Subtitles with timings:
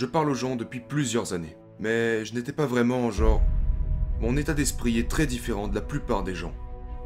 [0.00, 1.58] je parle aux gens depuis plusieurs années.
[1.78, 3.42] Mais je n'étais pas vraiment genre...
[4.22, 6.54] Mon état d'esprit est très différent de la plupart des gens.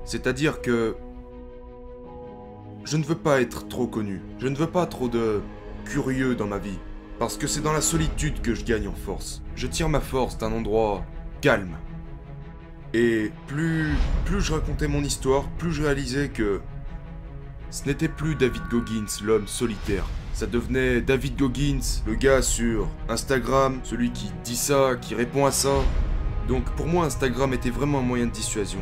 [0.05, 0.95] C'est-à-dire que...
[2.85, 4.23] Je ne veux pas être trop connu.
[4.39, 5.41] Je ne veux pas trop de
[5.85, 6.79] curieux dans ma vie.
[7.19, 9.43] Parce que c'est dans la solitude que je gagne en force.
[9.57, 11.05] Je tire ma force d'un endroit
[11.41, 11.77] calme.
[12.93, 13.89] Et plus,
[14.25, 16.61] plus je racontais mon histoire, plus je réalisais que
[17.71, 20.07] ce n'était plus David Goggins, l'homme solitaire.
[20.35, 25.53] Ça devenait David Goggins, le gars sur Instagram, celui qui dit ça, qui répond à
[25.53, 25.71] ça.
[26.49, 28.81] Donc pour moi, Instagram était vraiment un moyen de dissuasion.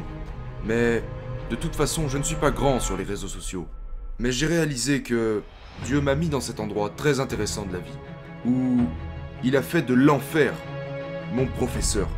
[0.65, 1.05] Mais
[1.51, 3.67] de toute façon, je ne suis pas grand sur les réseaux sociaux.
[4.19, 5.43] Mais j'ai réalisé que
[5.85, 7.99] Dieu m'a mis dans cet endroit très intéressant de la vie,
[8.47, 8.87] où
[9.45, 10.55] il a fait de l'enfer
[11.35, 12.09] mon professeur.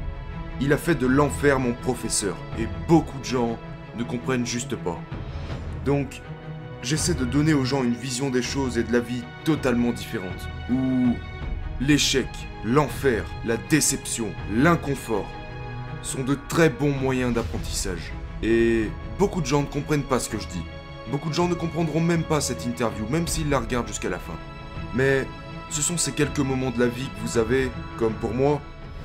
[0.60, 3.58] Il a fait de l'enfer mon professeur, et beaucoup de gens
[3.96, 5.00] ne comprennent juste pas.
[5.84, 6.22] Donc,
[6.84, 10.48] j'essaie de donner aux gens une vision des choses et de la vie totalement différente,
[10.70, 11.16] où
[11.80, 12.28] l'échec,
[12.64, 15.28] l'enfer, la déception, l'inconfort
[16.02, 18.12] sont de très bons moyens d'apprentissage.
[18.42, 20.62] Et beaucoup de gens ne comprennent pas ce que je dis.
[21.10, 24.18] Beaucoup de gens ne comprendront même pas cette interview, même s'ils la regardent jusqu'à la
[24.18, 24.36] fin.
[24.94, 25.26] Mais
[25.70, 28.60] ce sont ces quelques moments de la vie que vous avez, comme pour moi.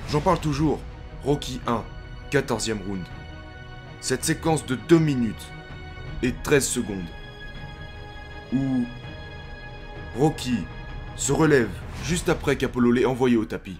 [0.09, 0.80] J'en parle toujours.
[1.23, 1.83] Rocky 1,
[2.31, 3.03] 14e round.
[4.02, 5.47] Cette séquence de 2 minutes
[6.23, 7.05] et 13 secondes.
[8.53, 8.86] Où
[10.17, 10.58] Rocky
[11.16, 11.69] se relève
[12.03, 13.80] juste après qu'Apollo l'ait envoyé au tapis.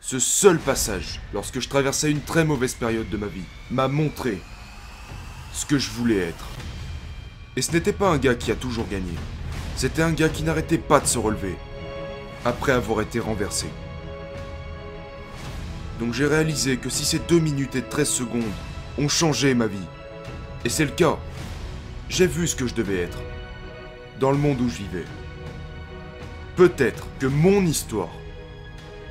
[0.00, 4.38] Ce seul passage, lorsque je traversais une très mauvaise période de ma vie, m'a montré
[5.52, 6.46] ce que je voulais être.
[7.56, 9.12] Et ce n'était pas un gars qui a toujours gagné.
[9.76, 11.56] C'était un gars qui n'arrêtait pas de se relever,
[12.44, 13.66] après avoir été renversé.
[16.00, 18.42] Donc j'ai réalisé que si ces 2 minutes et 13 secondes
[18.98, 19.76] ont changé ma vie,
[20.64, 21.18] et c'est le cas,
[22.08, 23.18] j'ai vu ce que je devais être,
[24.18, 25.04] dans le monde où je vivais.
[26.56, 28.10] Peut-être que mon histoire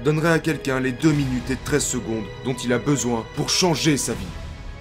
[0.03, 3.97] donnerait à quelqu'un les 2 minutes et 13 secondes dont il a besoin pour changer
[3.97, 4.25] sa vie.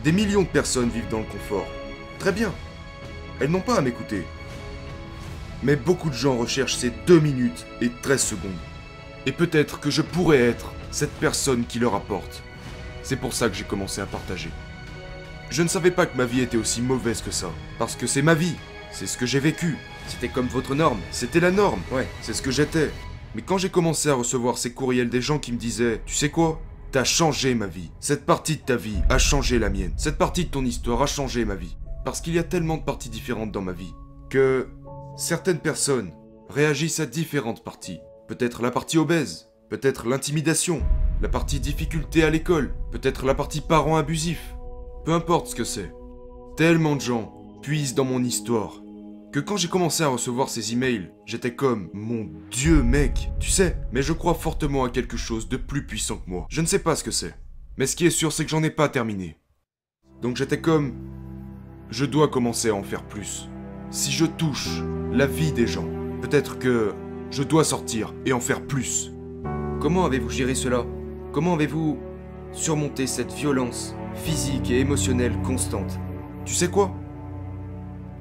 [0.04, 1.66] Des millions de personnes vivent dans le confort.
[2.19, 2.53] Très bien.
[3.41, 4.25] Elles n'ont pas à m'écouter.
[5.62, 8.50] Mais beaucoup de gens recherchent ces 2 minutes et 13 secondes.
[9.26, 12.43] Et peut-être que je pourrais être cette personne qui leur apporte.
[13.03, 14.50] C'est pour ça que j'ai commencé à partager.
[15.50, 17.50] Je ne savais pas que ma vie était aussi mauvaise que ça.
[17.78, 18.56] Parce que c'est ma vie.
[18.93, 19.76] C'est ce que j'ai vécu.
[20.09, 21.00] C'était comme votre norme.
[21.11, 21.81] C'était la norme.
[21.93, 22.06] Ouais.
[22.22, 22.91] C'est ce que j'étais.
[23.34, 26.31] Mais quand j'ai commencé à recevoir ces courriels des gens qui me disaient Tu sais
[26.31, 26.61] quoi?
[26.93, 27.91] T'as changé ma vie.
[28.00, 29.93] Cette partie de ta vie a changé la mienne.
[29.97, 31.77] Cette partie de ton histoire a changé ma vie.
[32.05, 33.93] Parce qu'il y a tellement de parties différentes dans ma vie
[34.31, 34.69] que
[35.17, 36.12] certaines personnes
[36.49, 38.00] réagissent à différentes parties.
[38.28, 40.83] Peut-être la partie obèse, peut-être l'intimidation,
[41.21, 44.55] la partie difficulté à l'école, peut-être la partie parent abusif.
[45.05, 45.93] Peu importe ce que c'est.
[46.56, 48.81] Tellement de gens puisent dans mon histoire
[49.36, 53.76] que quand j'ai commencé à recevoir ces emails, j'étais comme mon dieu mec, tu sais,
[53.92, 56.47] mais je crois fortement à quelque chose de plus puissant que moi.
[56.48, 57.34] Je ne sais pas ce que c'est.
[57.76, 59.36] Mais ce qui est sûr, c'est que j'en ai pas terminé.
[60.22, 60.94] Donc j'étais comme
[61.91, 63.50] je dois commencer à en faire plus.
[63.91, 64.80] Si je touche
[65.12, 65.91] la vie des gens,
[66.22, 66.94] peut-être que
[67.30, 69.12] je dois sortir et en faire plus.
[69.82, 70.86] Comment avez-vous géré cela?
[71.34, 71.98] Comment avez-vous
[72.52, 76.00] surmonté cette violence physique et émotionnelle constante?
[76.46, 76.96] Tu sais quoi?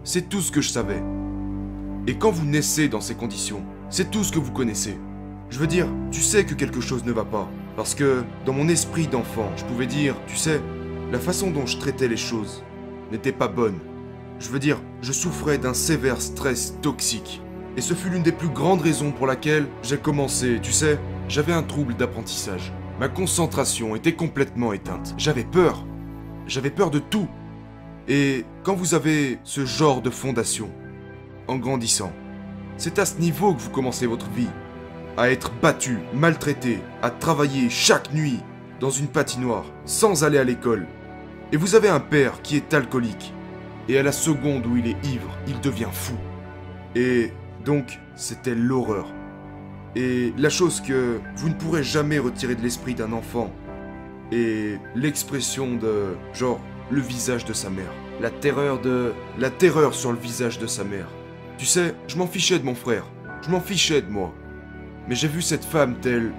[0.08, 1.02] C'est tout ce que je savais.
[2.06, 5.00] Et quand vous naissez dans ces conditions, c'est tout ce que vous connaissez.
[5.50, 7.50] Je veux dire, tu sais que quelque chose ne va pas.
[7.76, 10.62] Parce que dans mon esprit d'enfant, je pouvais dire, tu sais,
[11.12, 12.64] la façon dont je traitais les choses
[13.12, 13.80] n'était pas bonne.
[14.38, 17.42] Je veux dire, je souffrais d'un sévère stress toxique.
[17.76, 21.54] Et ce fut l'une des plus grandes raisons pour laquelle j'ai commencé, tu sais, j'avais
[21.54, 22.72] un trouble d'apprentissage.
[23.00, 25.16] Ma concentration était complètement éteinte.
[25.18, 25.84] J'avais peur.
[26.46, 27.28] J'avais peur de tout.
[28.08, 30.70] Et quand vous avez ce genre de fondation,
[31.48, 32.12] en grandissant,
[32.78, 34.50] c'est à ce niveau que vous commencez votre vie.
[35.18, 38.40] À être battu, maltraité, à travailler chaque nuit
[38.80, 40.86] dans une patinoire, sans aller à l'école.
[41.52, 43.34] Et vous avez un père qui est alcoolique.
[43.88, 46.16] Et à la seconde où il est ivre, il devient fou.
[46.96, 47.32] Et
[47.64, 49.08] donc, c'était l'horreur.
[49.96, 53.52] Et la chose que vous ne pourrez jamais retirer de l'esprit d'un enfant
[54.32, 56.60] est l'expression de, genre,
[56.92, 57.92] le visage de sa mère.
[58.22, 59.14] La terreur de...
[59.40, 61.08] La terreur sur le visage de sa mère.
[61.58, 63.06] Tu sais, je m'en fichais de mon frère.
[63.42, 64.34] Je m'en fichais de moi.
[65.08, 66.32] Mais j'ai vu cette femme telle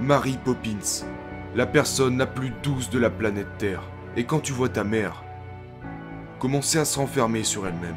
[0.00, 1.06] Mary Poppins,
[1.54, 3.82] la personne la plus douce de la planète Terre.
[4.16, 5.24] Et quand tu vois ta mère
[6.38, 7.96] commencer à se renfermer sur elle-même,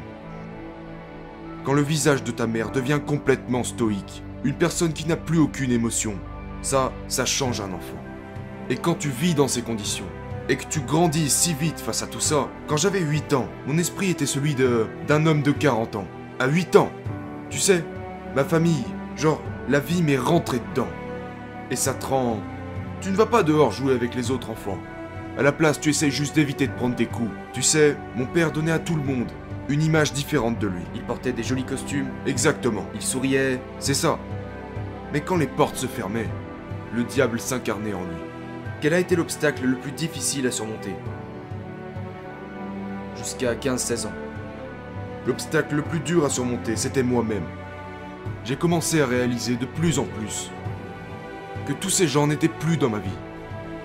[1.64, 5.72] quand le visage de ta mère devient complètement stoïque, une personne qui n'a plus aucune
[5.72, 6.14] émotion,
[6.62, 7.98] ça, ça change un enfant.
[8.70, 10.06] Et quand tu vis dans ces conditions,
[10.48, 13.78] et que tu grandis si vite face à tout ça, quand j'avais 8 ans, mon
[13.78, 16.06] esprit était celui de d'un homme de 40 ans.
[16.38, 16.90] À 8 ans,
[17.50, 17.84] tu sais,
[18.34, 18.84] ma famille,
[19.16, 20.88] genre, la vie m'est rentrée dedans.
[21.70, 22.40] Et ça te rend...
[23.00, 24.78] Tu ne vas pas dehors jouer avec les autres enfants.
[25.38, 27.30] À la place, tu essayes juste d'éviter de prendre des coups.
[27.52, 29.30] Tu sais, mon père donnait à tout le monde
[29.68, 30.82] une image différente de lui.
[30.94, 32.86] Il portait des jolis costumes, Exactement.
[32.94, 33.60] il souriait.
[33.78, 34.18] C'est ça.
[35.12, 36.28] Mais quand les portes se fermaient,
[36.94, 38.25] le diable s'incarnait en lui.
[38.86, 40.94] Quel a été l'obstacle le plus difficile à surmonter
[43.16, 44.12] Jusqu'à 15-16 ans.
[45.26, 47.42] L'obstacle le plus dur à surmonter, c'était moi-même.
[48.44, 50.52] J'ai commencé à réaliser de plus en plus
[51.66, 53.10] que tous ces gens n'étaient plus dans ma vie.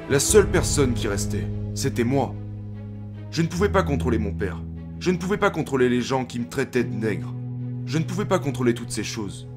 [0.08, 2.36] La seule personne qui restait, c'était moi.
[3.32, 4.62] Je ne pouvais pas contrôler mon père.
[5.00, 7.34] Je ne pouvais pas contrôler les gens qui me traitaient de nègre.
[7.88, 9.48] Je ne pouvais pas contrôler toutes ces choses.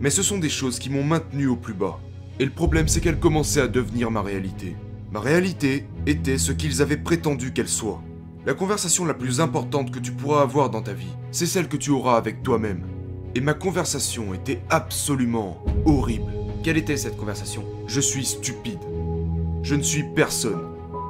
[0.00, 1.98] Mais ce sont des choses qui m'ont maintenu au plus bas.
[2.40, 4.76] Et le problème, c'est qu'elles commençaient à devenir ma réalité.
[5.12, 8.02] Ma réalité était ce qu'ils avaient prétendu qu'elle soit.
[8.44, 11.76] La conversation la plus importante que tu pourras avoir dans ta vie, c'est celle que
[11.76, 12.82] tu auras avec toi-même.
[13.36, 16.32] Et ma conversation était absolument horrible.
[16.64, 17.64] Quelle était cette conversation?
[17.86, 18.80] Je suis stupide.
[19.62, 20.60] Je ne suis personne.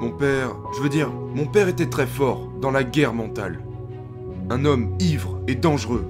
[0.01, 3.61] Mon père, je veux dire, mon père était très fort dans la guerre mentale.
[4.51, 6.05] Un homme ivre et dangereux,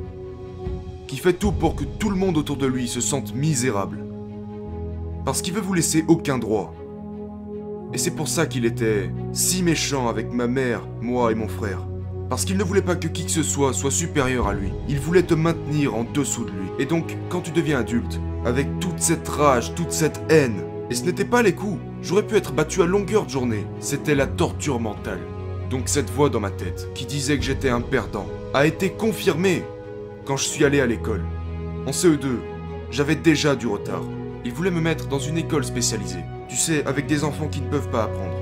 [1.06, 4.03] qui fait tout pour que tout le monde autour de lui se sente misérable.
[5.24, 6.74] Parce qu'il veut vous laisser aucun droit.
[7.92, 11.86] Et c'est pour ça qu'il était si méchant avec ma mère, moi et mon frère.
[12.28, 14.70] Parce qu'il ne voulait pas que qui que ce soit soit supérieur à lui.
[14.88, 16.68] Il voulait te maintenir en dessous de lui.
[16.78, 21.04] Et donc, quand tu deviens adulte, avec toute cette rage, toute cette haine, et ce
[21.04, 23.66] n'était pas les coups, j'aurais pu être battu à longueur de journée.
[23.80, 25.20] C'était la torture mentale.
[25.70, 29.62] Donc cette voix dans ma tête, qui disait que j'étais un perdant, a été confirmée
[30.24, 31.22] quand je suis allé à l'école.
[31.86, 32.26] En CE2,
[32.90, 34.02] j'avais déjà du retard.
[34.46, 36.24] Ils voulaient me mettre dans une école spécialisée.
[36.48, 38.36] Tu sais, avec des enfants qui ne peuvent pas apprendre.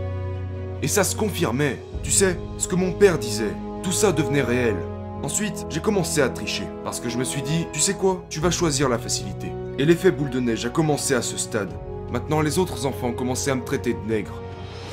[0.82, 1.78] Et ça se confirmait.
[2.02, 3.54] Tu sais, ce que mon père disait,
[3.84, 4.74] tout ça devenait réel.
[5.22, 8.40] Ensuite, j'ai commencé à tricher, parce que je me suis dit, tu sais quoi, tu
[8.40, 9.52] vas choisir la facilité.
[9.78, 11.72] Et l'effet boule de neige a commencé à ce stade.
[12.10, 14.42] Maintenant, les autres enfants commençaient à me traiter de nègre.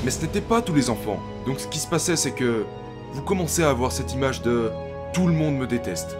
[0.06, 1.19] Mais ce n'était pas tous les enfants.
[1.47, 2.65] Donc ce qui se passait, c'est que
[3.13, 4.69] vous commencez à avoir cette image de
[5.11, 6.15] tout le monde me déteste.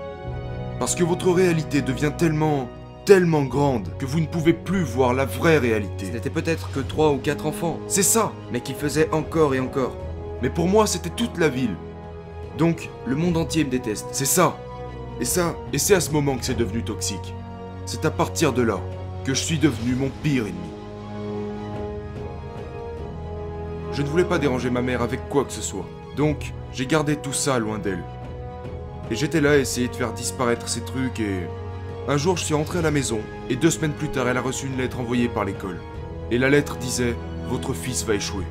[0.80, 2.68] Parce que votre réalité devient tellement,
[3.06, 6.12] tellement grande que vous ne pouvez plus voir la vraie Ce réalité.
[6.12, 8.31] n'était peut-être que 3 ou 4 enfants, C'est ça.
[8.51, 9.96] mais qui faisaient encore et encore.
[10.42, 11.75] Mais pour moi, c'était toute la ville.
[12.57, 14.07] Donc, Le monde entier me déteste.
[14.12, 14.56] c'est ça.
[15.22, 17.34] Et ça, et c'est à ce moment que c'est devenu toxique.
[17.86, 18.80] C'est à partir de là
[19.25, 20.54] que je suis devenu mon pire ennemi.
[23.92, 25.86] Je ne voulais pas déranger ma mère avec quoi que ce soit.
[26.16, 28.04] Donc, j'ai gardé tout ça loin d'elle.
[29.12, 31.42] Et j'étais là à essayer de faire disparaître ces trucs et...
[32.09, 33.19] Un jour, je suis rentré à la maison,
[33.51, 35.79] et deux semaines plus tard, elle a reçu une lettre envoyée par l'école.
[36.31, 37.15] Et la lettre disait
[37.50, 38.45] Votre fils va échouer.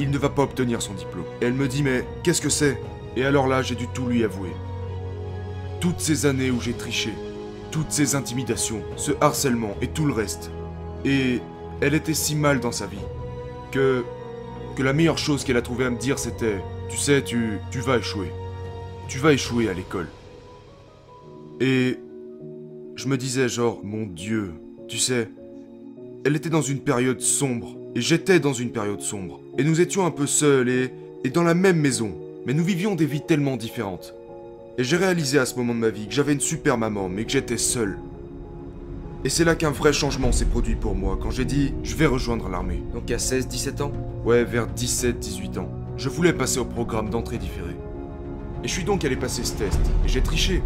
[0.00, 1.24] Il ne va pas obtenir son diplôme.
[1.40, 2.82] Et elle me dit Mais qu'est-ce que c'est?
[3.14, 4.50] Et alors là, j'ai dû tout lui avouer.
[5.78, 7.14] Toutes ces années où j'ai triché,
[7.70, 10.50] toutes ces intimidations, ce harcèlement et tout le reste.
[11.04, 11.38] Et
[11.80, 13.06] elle était si mal dans sa vie
[13.70, 14.02] que
[14.74, 17.78] que la meilleure chose qu'elle a trouvé à me dire c'était tu sais tu tu
[17.78, 18.32] vas échouer.
[19.06, 20.08] Tu vas échouer à l'école.
[21.60, 21.96] Et
[23.00, 24.52] je me disais genre mon dieu,
[24.86, 25.30] tu sais,
[26.26, 30.04] elle était dans une période sombre et j'étais dans une période sombre et nous étions
[30.04, 30.92] un peu seuls et
[31.24, 32.12] et dans la même maison,
[32.44, 34.14] mais nous vivions des vies tellement différentes.
[34.76, 37.24] Et j'ai réalisé à ce moment de ma vie que j'avais une super maman, mais
[37.24, 37.98] que j'étais seul.
[39.24, 42.06] Et c'est là qu'un vrai changement s'est produit pour moi, quand j'ai dit je vais
[42.06, 42.82] rejoindre l'armée.
[42.92, 43.92] Donc à 16-17 ans?
[44.26, 45.70] Ouais, vers 17-18 ans.
[45.96, 47.76] Je voulais passer au programme d'entrée différée.
[48.62, 50.62] Et je suis donc allé passer ce test, et j'ai triché.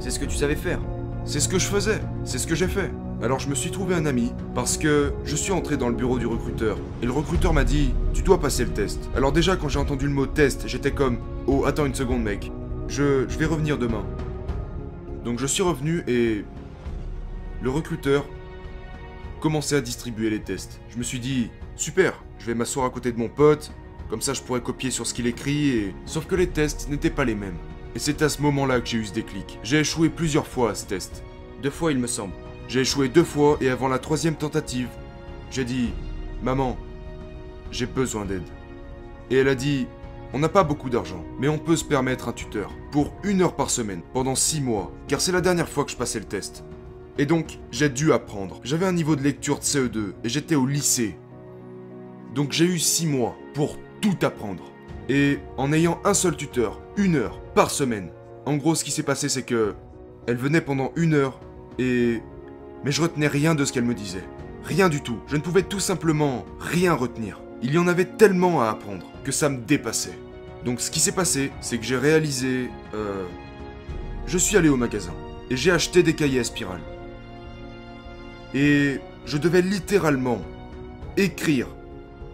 [0.00, 0.80] C'est ce que tu savais faire?
[1.24, 2.90] C'est ce que je faisais, c'est ce que j'ai fait.
[3.22, 6.18] Alors je me suis trouvé un ami, parce que je suis entré dans le bureau
[6.18, 9.08] du recruteur, et le recruteur m'a dit, tu dois passer le test.
[9.16, 12.50] Alors déjà quand j'ai entendu le mot test, j'étais comme, oh attends une seconde mec,
[12.88, 14.04] je, vais revenir demain.
[15.24, 16.44] Donc je suis revenu et...
[17.62, 18.26] Le recruteur
[19.40, 20.80] commençait à distribuer les tests.
[20.90, 23.70] Je me suis dit, super, je vais m'asseoir à côté de mon pote,
[24.10, 25.94] comme ça je pourrais copier sur ce qu'il écrit.
[26.04, 27.56] Sauf que les tests n'étaient pas les mêmes.
[27.94, 29.58] Et c'est à ce moment-là que j'ai eu ce déclic.
[29.62, 31.22] J'ai échoué plusieurs fois à ce test.
[31.62, 32.32] Deux fois, il me semble.
[32.68, 34.88] J'ai échoué deux fois et avant la troisième tentative,
[35.50, 35.90] j'ai dit
[36.42, 36.78] Maman,
[37.70, 38.46] j'ai besoin d'aide.
[39.30, 39.86] Et elle a dit
[40.32, 43.56] On n'a pas beaucoup d'argent, mais on peut se permettre un tuteur pour une heure
[43.56, 46.64] par semaine pendant six mois, car c'est la dernière fois que je passais le test.
[47.18, 48.60] Et donc, j'ai dû apprendre.
[48.64, 51.18] J'avais un niveau de lecture de CE2 et j'étais au lycée.
[52.34, 54.64] Donc j'ai eu six mois pour tout apprendre.
[55.10, 58.10] Et en ayant un seul tuteur, une heure par semaine.
[58.46, 59.74] En gros, ce qui s'est passé, c'est que
[60.26, 61.40] elle venait pendant une heure
[61.78, 62.20] et
[62.84, 64.24] mais je retenais rien de ce qu'elle me disait.
[64.64, 65.18] Rien du tout.
[65.26, 67.40] Je ne pouvais tout simplement rien retenir.
[67.62, 70.18] Il y en avait tellement à apprendre que ça me dépassait.
[70.64, 72.70] Donc ce qui s'est passé, c'est que j'ai réalisé...
[72.94, 73.24] Euh...
[74.26, 75.12] Je suis allé au magasin
[75.50, 76.80] et j'ai acheté des cahiers à spirale.
[78.54, 80.40] Et je devais littéralement
[81.16, 81.66] écrire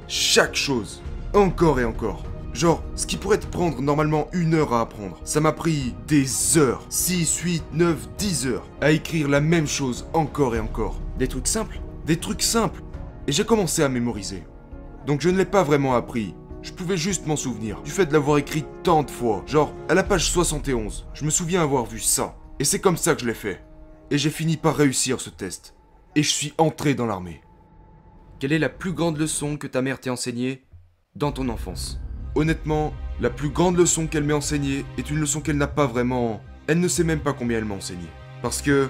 [0.06, 1.02] chaque chose,
[1.34, 2.24] encore et encore.
[2.54, 6.58] Genre, ce qui pourrait te prendre normalement une heure à apprendre, ça m'a pris des
[6.58, 11.00] heures, 6, 8, 9, 10 heures, à écrire la même chose encore et encore.
[11.18, 12.82] Des trucs simples Des trucs simples.
[13.26, 14.42] Et j'ai commencé à mémoriser.
[15.06, 16.34] Donc je ne l'ai pas vraiment appris.
[16.62, 19.42] Je pouvais juste m'en souvenir, du fait de l'avoir écrit tant de fois.
[19.46, 22.36] Genre, à la page 71, je me souviens avoir vu ça.
[22.58, 23.64] Et c'est comme ça que je l'ai fait.
[24.10, 25.76] Et j'ai fini par réussir ce test.
[26.16, 27.42] Et je suis entré dans l'armée.
[28.40, 30.64] Quelle est la plus grande leçon que ta mère t'ait enseignée
[31.14, 32.00] dans ton enfance?
[32.38, 36.40] Honnêtement, la plus grande leçon qu'elle m'ait enseignée est une leçon qu'elle n'a pas vraiment...
[36.68, 38.06] Elle ne sait même pas combien elle m'a enseigné.
[38.42, 38.88] Parce que...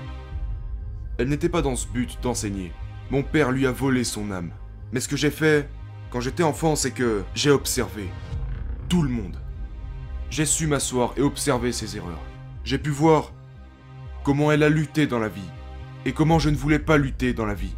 [1.16, 2.72] Elle n'était pas dans ce but d'enseigner.
[3.10, 4.50] Mon père lui a volé son âme.
[4.92, 5.66] Mais ce que j'ai fait,
[6.10, 8.10] quand j'étais enfant, c'est que j'ai observé.
[8.90, 9.40] Tout le monde.
[10.28, 12.20] J'ai su m'asseoir et observer ses erreurs.
[12.64, 13.32] J'ai pu voir
[14.24, 15.50] comment elle a lutté dans la vie.
[16.04, 17.74] Et comment je ne voulais pas lutter dans la vie.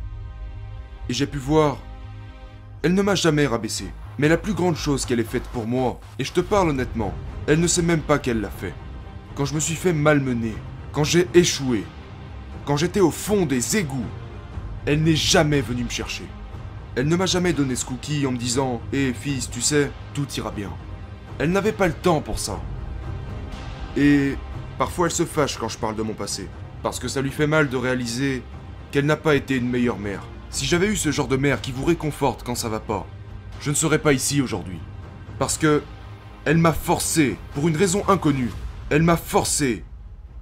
[1.09, 1.79] Et j'ai pu voir...
[2.83, 3.85] Elle ne m'a jamais rabaissé.
[4.21, 7.15] Mais la plus grande chose qu'elle ait faite pour moi, et je te parle honnêtement,
[7.47, 8.75] elle ne sait même pas qu'elle l'a fait.
[9.35, 10.53] Quand je me suis fait malmener,
[10.93, 11.87] quand j'ai échoué,
[12.67, 14.05] quand j'étais au fond des égouts,
[14.85, 16.25] elle n'est jamais venue me chercher.
[16.97, 20.31] Elle ne m'a jamais donné ce cookie en me disant Hé fils, tu sais, tout
[20.37, 20.71] ira bien.
[21.39, 22.61] Elle n'avait pas le temps pour ça.
[23.97, 24.35] Et
[24.77, 26.47] parfois elle se fâche quand je parle de mon passé,
[26.83, 28.43] parce que ça lui fait mal de réaliser
[28.91, 30.25] qu'elle n'a pas été une meilleure mère.
[30.51, 33.07] Si j'avais eu ce genre de mère qui vous réconforte quand ça va pas,
[33.61, 34.79] je ne serais pas ici aujourd'hui.
[35.39, 35.83] Parce que
[36.45, 38.51] elle m'a forcé, pour une raison inconnue,
[38.89, 39.85] elle m'a forcé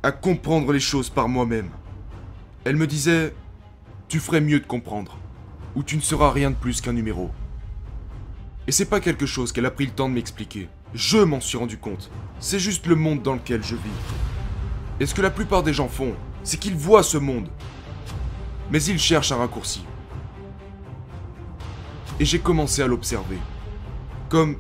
[0.03, 1.71] à comprendre les choses par moi-même.
[2.65, 3.35] Elle me disait,
[4.07, 5.19] tu ferais mieux de comprendre,
[5.75, 7.31] ou tu ne seras rien de plus qu'un numéro.
[8.69, 10.69] Et c'est pas quelque chose qu'elle a pris le temps de m'expliquer.
[10.95, 12.11] Je m'en suis rendu compte.
[12.39, 13.91] C'est juste le monde dans lequel je vis.
[15.01, 17.49] Et ce que la plupart des gens font, c'est qu'ils voient ce monde.
[18.71, 19.85] Mais ils cherchent un raccourci
[22.21, 23.39] et j'ai commencé à l'observer.
[24.29, 24.57] Comme.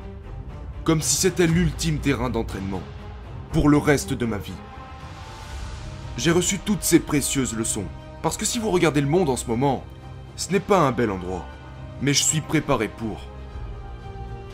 [1.01, 2.83] si c'était l'ultime terrain d'entraînement.
[3.53, 4.53] Pour le reste de ma vie.
[6.17, 7.87] J'ai reçu toutes ces précieuses leçons.
[8.23, 9.85] Parce que si vous regardez le monde en ce moment,
[10.37, 11.47] ce n'est pas un bel endroit.
[12.03, 13.21] Mais je suis préparé pour.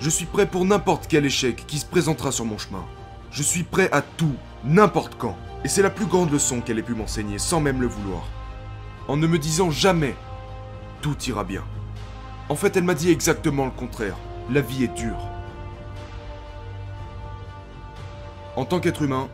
[0.01, 2.85] Je suis prêt pour n'importe quel échec qui se présentera sur mon chemin.
[3.31, 4.35] Je suis prêt à tout,
[4.65, 5.37] n'importe quand.
[5.65, 8.23] Et c'est la plus grande leçon qu'elle ait pu m'enseigner sans même le vouloir.
[9.09, 10.15] En ne me disant jamais,
[11.01, 11.65] tout ira bien.
[12.49, 14.17] En fait, elle m'a dit exactement le contraire.
[14.51, 15.29] La vie est dure.
[18.57, 19.29] En tant qu'être humain,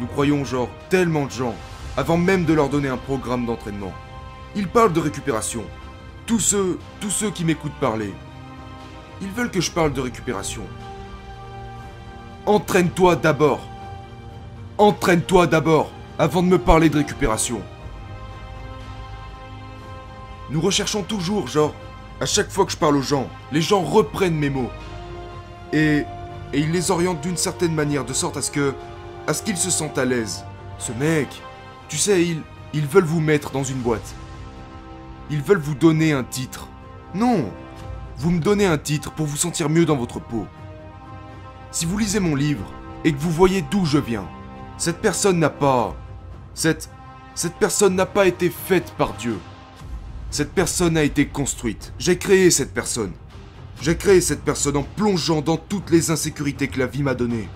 [0.00, 1.54] nous croyons genre tellement de gens
[1.96, 3.92] avant même de leur donner un programme d'entraînement.
[4.56, 5.64] Ils parlent de récupération.
[6.26, 8.14] Tous ceux, tous ceux qui m'écoutent parler,
[9.20, 10.62] ils veulent que je parle de récupération.
[12.46, 13.60] Entraîne-toi d'abord.
[14.78, 17.60] Entraîne-toi d'abord avant de me parler de récupération.
[20.50, 21.74] Nous recherchons toujours, genre,
[22.20, 24.70] à chaque fois que je parle aux gens, les gens reprennent mes mots.
[25.72, 26.04] Et,
[26.52, 28.74] et ils les orientent d'une certaine manière, de sorte à ce que,
[29.26, 30.44] à ce qu'ils se sentent à l'aise.
[30.78, 31.28] Ce mec,
[31.88, 34.14] tu sais, ils, ils veulent vous mettre dans une boîte.
[35.30, 36.68] Ils veulent vous donner un titre.
[37.14, 37.50] Non,
[38.16, 40.46] vous me donnez un titre pour vous sentir mieux dans votre peau.
[41.70, 42.64] Si vous lisez mon livre
[43.04, 44.26] et que vous voyez d'où je viens,
[44.78, 45.94] cette personne n'a pas...
[46.54, 46.90] Cette...
[47.34, 49.38] Cette personne n'a pas été faite par Dieu.
[50.30, 51.94] Cette personne a été construite.
[51.98, 53.12] J'ai créé cette personne.
[53.80, 57.48] J'ai créé cette personne en plongeant dans toutes les insécurités que la vie m'a données.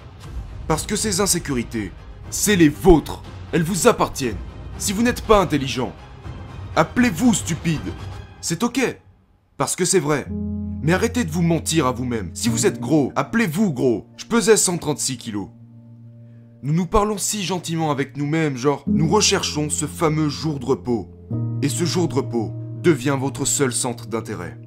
[0.68, 1.92] Parce que ces insécurités,
[2.30, 3.22] c'est les vôtres.
[3.52, 4.38] Elles vous appartiennent.
[4.78, 5.92] Si vous n'êtes pas intelligent,
[6.74, 7.92] appelez-vous stupide.
[8.40, 8.80] C'est ok.
[9.58, 10.26] Parce que c'est vrai.
[10.80, 12.30] Mais arrêtez de vous mentir à vous-même.
[12.32, 14.06] Si vous êtes gros, appelez-vous gros.
[14.16, 15.48] Je pesais 136 kilos.
[16.62, 21.10] Nous nous parlons si gentiment avec nous-mêmes, genre, nous recherchons ce fameux jour de repos.
[21.60, 24.58] Et ce jour de repos, devient votre seul centre d'intérêt.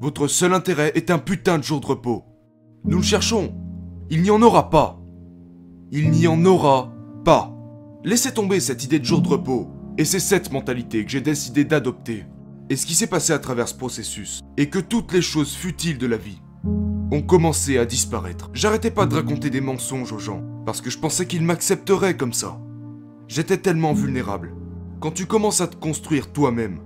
[0.00, 2.24] Votre seul intérêt est un putain de jour de repos.
[2.84, 3.54] Nous le cherchons.
[4.10, 5.00] Il n'y en aura pas.
[5.90, 6.92] Il n'y en aura
[7.24, 7.54] pas.
[8.04, 9.68] Laissez tomber cette idée de jour de repos.
[9.98, 12.24] Et c'est cette mentalité que j'ai décidé d'adopter.
[12.70, 15.98] Et ce qui s'est passé à travers ce processus est que toutes les choses futiles
[15.98, 16.40] de la vie
[17.10, 18.50] ont commencé à disparaître.
[18.52, 22.34] J'arrêtais pas de raconter des mensonges aux gens, parce que je pensais qu'ils m'accepteraient comme
[22.34, 22.60] ça.
[23.26, 24.54] J'étais tellement vulnérable.
[25.00, 26.80] Quand tu commences à te construire toi-même,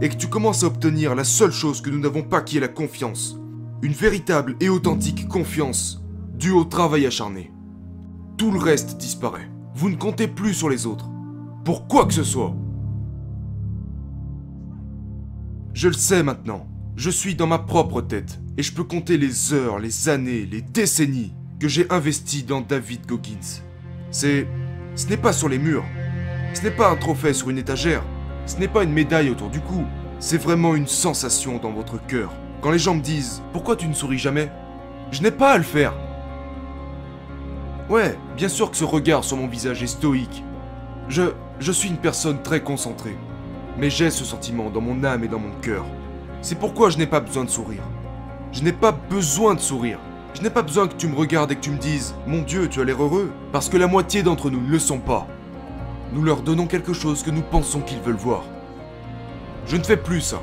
[0.00, 2.60] et que tu commences à obtenir la seule chose que nous n'avons pas qui est
[2.60, 3.38] la confiance.
[3.82, 6.02] Une véritable et authentique confiance
[6.34, 7.52] due au travail acharné.
[8.36, 9.50] Tout le reste disparaît.
[9.74, 11.08] Vous ne comptez plus sur les autres.
[11.64, 12.54] Pour quoi que ce soit.
[15.74, 16.66] Je le sais maintenant.
[16.96, 18.40] Je suis dans ma propre tête.
[18.56, 23.06] Et je peux compter les heures, les années, les décennies que j'ai investies dans David
[23.06, 23.62] Goggins.
[24.10, 24.46] C'est...
[24.94, 25.84] Ce n'est pas sur les murs.
[26.54, 28.02] Ce n'est pas un trophée sur une étagère.
[28.48, 29.84] Ce n'est pas une médaille autour du cou,
[30.18, 32.32] c'est vraiment une sensation dans votre cœur.
[32.62, 34.50] Quand les gens me disent Pourquoi tu ne souris jamais?
[35.12, 35.92] Je n'ai pas à le faire.
[37.90, 40.42] Ouais, bien sûr que ce regard sur mon visage est stoïque.
[41.08, 41.22] Je.
[41.60, 43.16] Je suis une personne très concentrée.
[43.76, 45.84] Mais j'ai ce sentiment dans mon âme et dans mon cœur.
[46.40, 47.82] C'est pourquoi je n'ai pas besoin de sourire.
[48.52, 49.98] Je n'ai pas besoin de sourire.
[50.34, 52.68] Je n'ai pas besoin que tu me regardes et que tu me dises Mon Dieu,
[52.68, 53.30] tu as l'air heureux.
[53.52, 55.26] Parce que la moitié d'entre nous ne le sont pas.
[56.12, 58.44] Nous leur donnons quelque chose que nous pensons qu'ils veulent voir.
[59.66, 60.40] Je ne fais plus ça.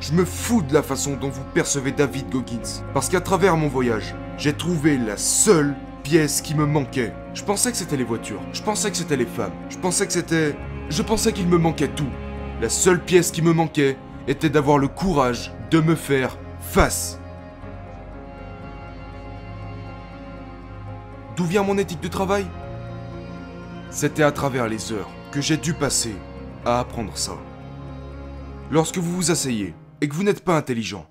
[0.00, 2.82] Je me fous de la façon dont vous percevez David Goggins.
[2.92, 7.14] Parce qu'à travers mon voyage, j'ai trouvé la seule pièce qui me manquait.
[7.32, 8.42] Je pensais que c'était les voitures.
[8.52, 9.52] Je pensais que c'était les femmes.
[9.70, 10.54] Je pensais que c'était...
[10.90, 12.10] Je pensais qu'il me manquait tout.
[12.60, 13.96] La seule pièce qui me manquait
[14.28, 17.18] était d'avoir le courage de me faire face.
[21.36, 22.44] D'où vient mon éthique de travail?
[23.94, 26.14] C'était à travers les heures que j'ai dû passer
[26.64, 27.32] à apprendre ça.
[28.70, 31.06] Lorsque vous vous asseyez et que vous n'êtes pas intelligent,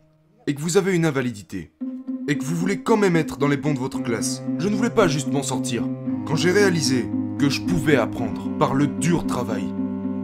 [0.48, 1.74] et que vous avez une invalidité,
[2.28, 4.76] et que vous voulez quand même être dans les bons de votre classe, je ne
[4.76, 5.84] voulais pas juste m'en sortir.
[6.26, 7.08] Quand j'ai réalisé
[7.38, 9.66] que je pouvais apprendre par le dur travail,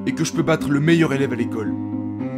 [0.07, 1.75] et que je peux battre le meilleur élève à l'école,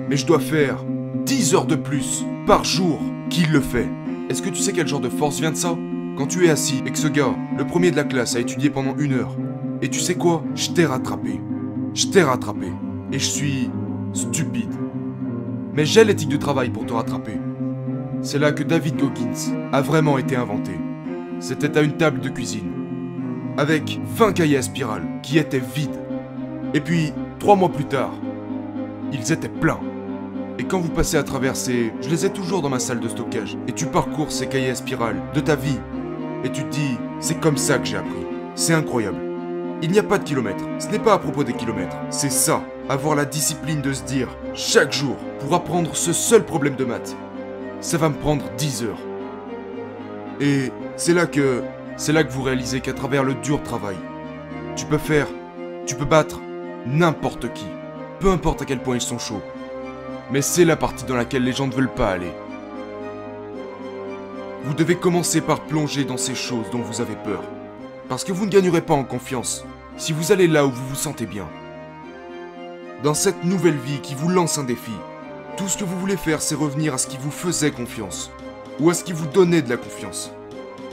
[0.10, 0.84] mais je dois faire
[1.26, 3.00] 10 heures de plus par jour
[3.30, 3.88] qu'il le fait.
[4.30, 5.78] Est-ce que tu sais quel genre de force vient de ça?
[6.18, 8.70] Quand tu es assis et que ce gars, le premier de la classe, a étudié
[8.70, 9.38] pendant une heure,
[9.82, 10.44] et tu sais quoi?
[10.56, 11.42] Je t'ai rattrapé.
[11.94, 12.68] Je t'ai rattrapé.
[13.12, 13.72] Et je suis
[14.14, 14.74] stupide.
[15.74, 17.38] Mais j'ai l'éthique de travail pour te rattraper.
[18.22, 20.72] C'est là que David Goggins a vraiment été inventé.
[21.40, 22.70] C'était à une table de cuisine,
[23.58, 26.00] avec 20 cahiers à spirale qui étaient vides.
[26.74, 28.14] Et puis, trois mois plus tard,
[29.14, 29.80] ils étaient pleins.
[30.58, 31.94] Et quand vous passez à travers ces...
[32.02, 33.58] Je les ai toujours dans ma salle de stockage.
[33.70, 35.80] Et tu parcours ces cahiers à spirale de ta vie.
[36.44, 38.26] Et tu te dis, c'est comme ça que j'ai appris.
[38.56, 39.29] C'est incroyable.
[39.82, 40.66] Il n'y a pas de kilomètres.
[40.80, 41.96] Ce n'est pas à propos des kilomètres.
[42.10, 42.62] C'est ça.
[42.90, 47.16] Avoir la discipline de se dire, chaque jour, pour apprendre ce seul problème de maths,
[47.80, 49.00] ça va me prendre 10 heures.
[50.42, 51.64] Et c'est là que...
[51.96, 53.96] C'est là que vous réalisez qu'à travers le dur travail,
[54.76, 55.28] tu peux faire...
[55.86, 56.42] Tu peux battre
[56.86, 57.66] n'importe qui.
[58.20, 59.42] Peu importe à quel point ils sont chauds.
[60.30, 62.32] Mais c'est la partie dans laquelle les gens ne veulent pas aller.
[64.66, 67.44] Vous devez commencer par plonger dans ces choses dont vous avez peur.
[68.10, 69.64] Parce que vous ne gagnerez pas en confiance
[69.96, 71.48] si vous allez là où vous vous sentez bien.
[73.04, 74.92] Dans cette nouvelle vie qui vous lance un défi,
[75.56, 78.32] tout ce que vous voulez faire, c'est revenir à ce qui vous faisait confiance.
[78.80, 80.32] Ou à ce qui vous donnait de la confiance.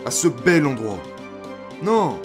[0.05, 0.98] À ce bel endroit.
[1.83, 2.20] Non,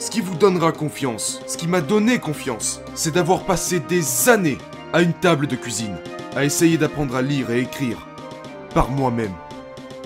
[0.00, 4.58] ce qui vous donnera confiance, ce qui m'a donné confiance, c'est d'avoir passé des années
[4.92, 5.96] à une table de cuisine,
[6.34, 8.06] à essayer d'apprendre à lire et écrire,
[8.74, 9.34] par moi-même,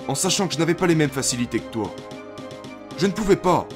[0.07, 1.93] en sachant que je n'avais pas les mêmes facilités que toi.
[2.97, 3.67] Je ne pouvais pas,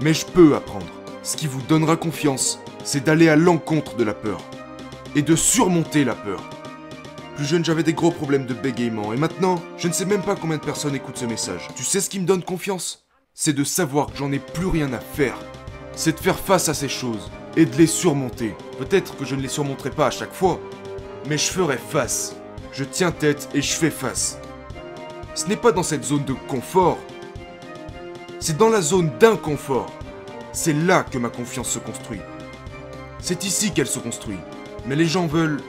[0.00, 0.86] mais je peux apprendre.
[1.22, 4.40] Ce qui vous donnera confiance, c'est d'aller à l'encontre de la peur,
[5.14, 6.42] et de surmonter la peur.
[7.36, 10.36] Plus jeune, j'avais des gros problèmes de bégaiement, et maintenant, je ne sais même pas
[10.36, 11.68] combien de personnes écoutent ce message.
[11.76, 13.06] Tu sais ce qui me donne confiance?
[13.34, 15.38] C'est de savoir que j'en ai plus rien à faire.
[15.94, 18.54] C'est de faire face à ces choses, et de les surmonter.
[18.78, 20.60] Peut-être que je ne les surmonterai pas à chaque fois,
[21.26, 22.36] mais je ferai face.
[22.72, 24.38] Je tiens tête et je fais face.
[25.34, 26.98] Ce n'est pas dans cette zone de confort,
[28.40, 29.92] c'est dans la zone d'inconfort.
[30.52, 32.20] C'est là que ma confiance se construit.
[33.20, 34.38] C'est ici qu'elle se construit.
[34.86, 35.60] Mais les gens veulent...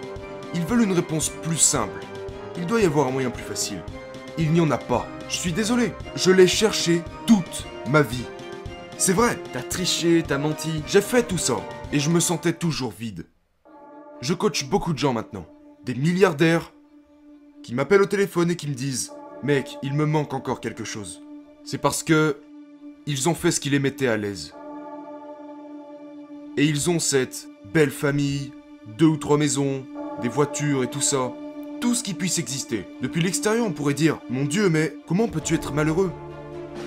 [0.53, 1.99] Ils veulent une réponse plus simple.
[2.57, 3.83] Il doit y avoir un moyen plus facile.
[4.37, 5.05] Il n'y en a pas.
[5.27, 5.93] Je suis désolé.
[6.15, 8.25] Je l'ai cherché toute ma vie.
[8.97, 9.37] C'est vrai.
[9.51, 10.81] T'as triché, t'as menti.
[10.87, 11.57] J'ai fait tout ça.
[11.91, 13.25] Et je me sentais toujours vide.
[14.21, 15.45] Je coach beaucoup de gens maintenant.
[15.83, 16.71] Des milliardaires
[17.63, 19.11] qui m'appellent au téléphone et qui me disent
[19.43, 21.21] Mec, il me manque encore quelque chose.
[21.65, 22.37] C'est parce que
[23.07, 24.53] ils ont fait ce qui les mettait à l'aise.
[26.57, 28.51] Et ils ont cette belle famille,
[28.97, 29.83] deux ou trois maisons,
[30.21, 31.31] des voitures et tout ça.
[31.79, 32.85] Tout ce qui puisse exister.
[33.01, 36.11] Depuis l'extérieur, on pourrait dire Mon Dieu, mais comment peux-tu être malheureux?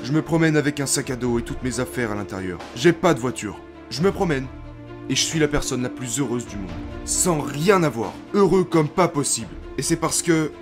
[0.04, 2.60] Je me promène avec un sac à dos et toutes mes affaires à l'intérieur.
[2.76, 3.58] J'ai pas de voiture.
[3.90, 4.46] Je me promène.
[5.08, 6.70] Et je suis la personne la plus heureuse du monde.
[7.04, 8.12] Sans rien avoir.
[8.34, 9.50] Heureux comme pas possible.
[9.78, 10.52] Et c'est parce que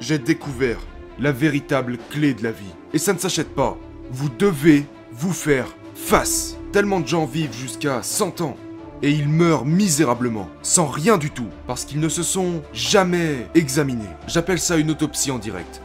[0.00, 0.80] j'ai découvert
[1.18, 2.74] la véritable clé de la vie.
[2.92, 3.78] Et ça ne s'achète pas.
[4.10, 6.56] Vous devez vous faire face.
[6.72, 8.56] Tellement de gens vivent jusqu'à 100 ans.
[9.02, 14.04] Et ils meurent misérablement, sans rien du tout, parce qu'ils ne se sont jamais examinés.
[14.26, 15.82] J'appelle ça une autopsie en direct.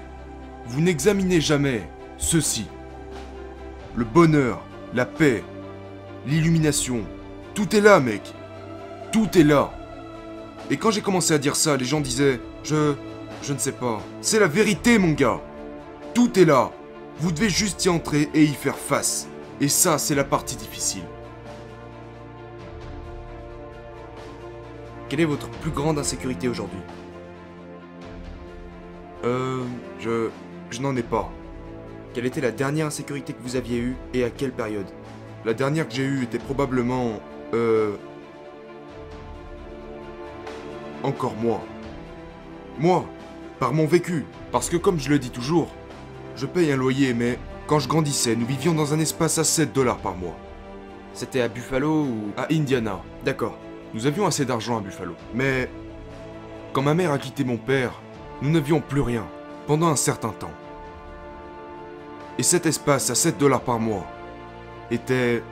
[0.68, 2.66] Vous n'examinez jamais ceci.
[3.96, 4.62] Le bonheur,
[4.94, 5.44] la paix,
[6.26, 7.02] l'illumination,
[7.54, 8.22] tout est là, mec.
[9.12, 9.72] Tout est là.
[10.70, 12.94] Et quand j'ai commencé à dire ça, les gens disaient Je.
[13.44, 14.02] Je ne sais pas.
[14.22, 15.42] C'est la vérité, mon gars.
[16.14, 16.72] Tout est là.
[17.19, 19.28] Vous devez juste y entrer et y faire face.
[19.60, 21.04] Et ça, c'est la partie difficile.
[25.08, 26.80] Quelle est votre plus grande insécurité aujourd'hui?
[29.24, 29.63] Euh...
[30.00, 30.30] Je...
[30.71, 31.30] Je n'en ai pas.
[32.13, 34.88] Quelle était la dernière insécurité que vous aviez eue et à quelle période?
[35.45, 37.19] La dernière que j'ai eue était probablement...
[37.54, 37.95] Euh...
[41.04, 41.62] Encore moi.
[42.80, 43.06] Moi,
[43.60, 44.26] par mon vécu.
[44.52, 45.69] Parce que comme je le dis toujours,
[46.41, 49.73] je paye un loyer, mais quand je grandissais, nous vivions dans un espace à 7
[49.73, 50.36] dollars par mois.
[51.13, 52.32] C'était à Buffalo ou...
[52.36, 52.99] À Indiana.
[53.23, 53.60] D'accord.
[53.93, 55.13] Nous avions assez d'argent à Buffalo.
[55.36, 55.69] Mais
[56.73, 58.01] quand ma mère a quitté mon père,
[58.41, 59.27] nous n'avions plus rien
[59.67, 60.54] pendant un certain temps.
[62.39, 64.08] Et cet espace à 7 dollars par mois
[64.89, 65.43] était...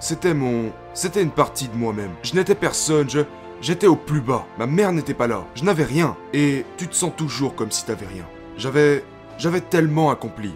[0.00, 0.72] C'était mon...
[0.94, 2.12] C'était une partie de moi-même.
[2.22, 3.20] Je n'étais personne, je...
[3.60, 4.46] J'étais au plus bas.
[4.58, 5.44] Ma mère n'était pas là.
[5.54, 6.16] Je n'avais rien.
[6.32, 8.24] Et tu te sens toujours comme si t'avais rien.
[8.56, 9.04] J'avais...
[9.38, 10.54] J'avais tellement accompli.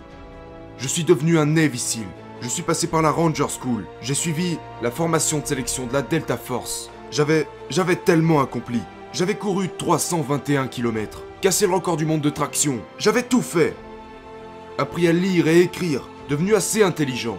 [0.78, 2.00] Je suis devenu un Navy.
[2.42, 3.84] Je suis passé par la Ranger School.
[4.02, 6.90] J'ai suivi la formation de sélection de la Delta Force.
[7.10, 7.48] J'avais...
[7.70, 8.80] J'avais tellement accompli.
[9.12, 11.22] J'avais couru 321 km.
[11.40, 12.80] Cassé le record du monde de traction.
[12.98, 13.74] J'avais tout fait.
[14.78, 16.08] Appris à lire et écrire.
[16.28, 17.38] Devenu assez intelligent.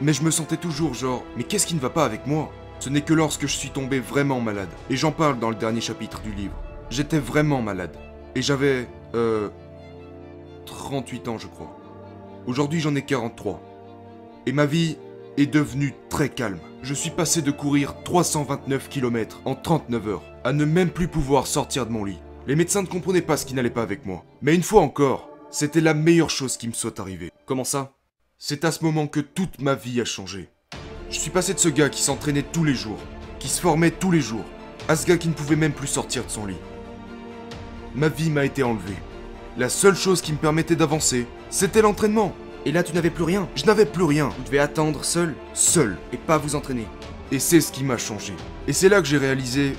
[0.00, 2.50] Mais je me sentais toujours genre, mais qu'est-ce qui ne va pas avec moi?
[2.80, 4.68] Ce n'est que lorsque je suis tombé vraiment malade.
[4.90, 6.56] Et j'en parle dans le dernier chapitre du livre.
[6.90, 7.96] J'étais vraiment malade.
[8.34, 8.88] Et j'avais...
[9.14, 9.48] Euh...
[10.64, 11.76] 38 ans je crois.
[12.46, 13.60] Aujourd'hui j'en ai 43.
[14.46, 14.96] Et ma vie
[15.36, 16.58] est devenue très calme.
[16.82, 21.46] Je suis passé de courir 329 km en 39 heures à ne même plus pouvoir
[21.46, 22.18] sortir de mon lit.
[22.46, 24.24] Les médecins ne comprenaient pas ce qui n'allait pas avec moi.
[24.42, 27.30] Mais une fois encore, c'était la meilleure chose qui me soit arrivée.
[27.46, 27.94] Comment ça?
[28.36, 30.50] C'est à ce moment que toute ma vie a changé.
[31.08, 32.98] Je suis passé de ce gars qui s'entraînait tous les jours,
[33.38, 34.44] qui se formait tous les jours,
[34.88, 36.58] à ce gars qui ne pouvait même plus sortir de son lit.
[37.94, 38.96] Ma vie m'a été enlevée.
[39.56, 42.34] La seule chose qui me permettait d'avancer, c'était l'entraînement.
[42.66, 43.48] Et là, tu n'avais plus rien.
[43.54, 45.96] Je n'avais plus rien, Vous devez attendre seul seul.
[46.12, 46.86] et pas vous entraîner.
[47.30, 48.32] Et c'est ce qui m'a changé.
[48.66, 49.74] Et c'est là que j'ai réalisé,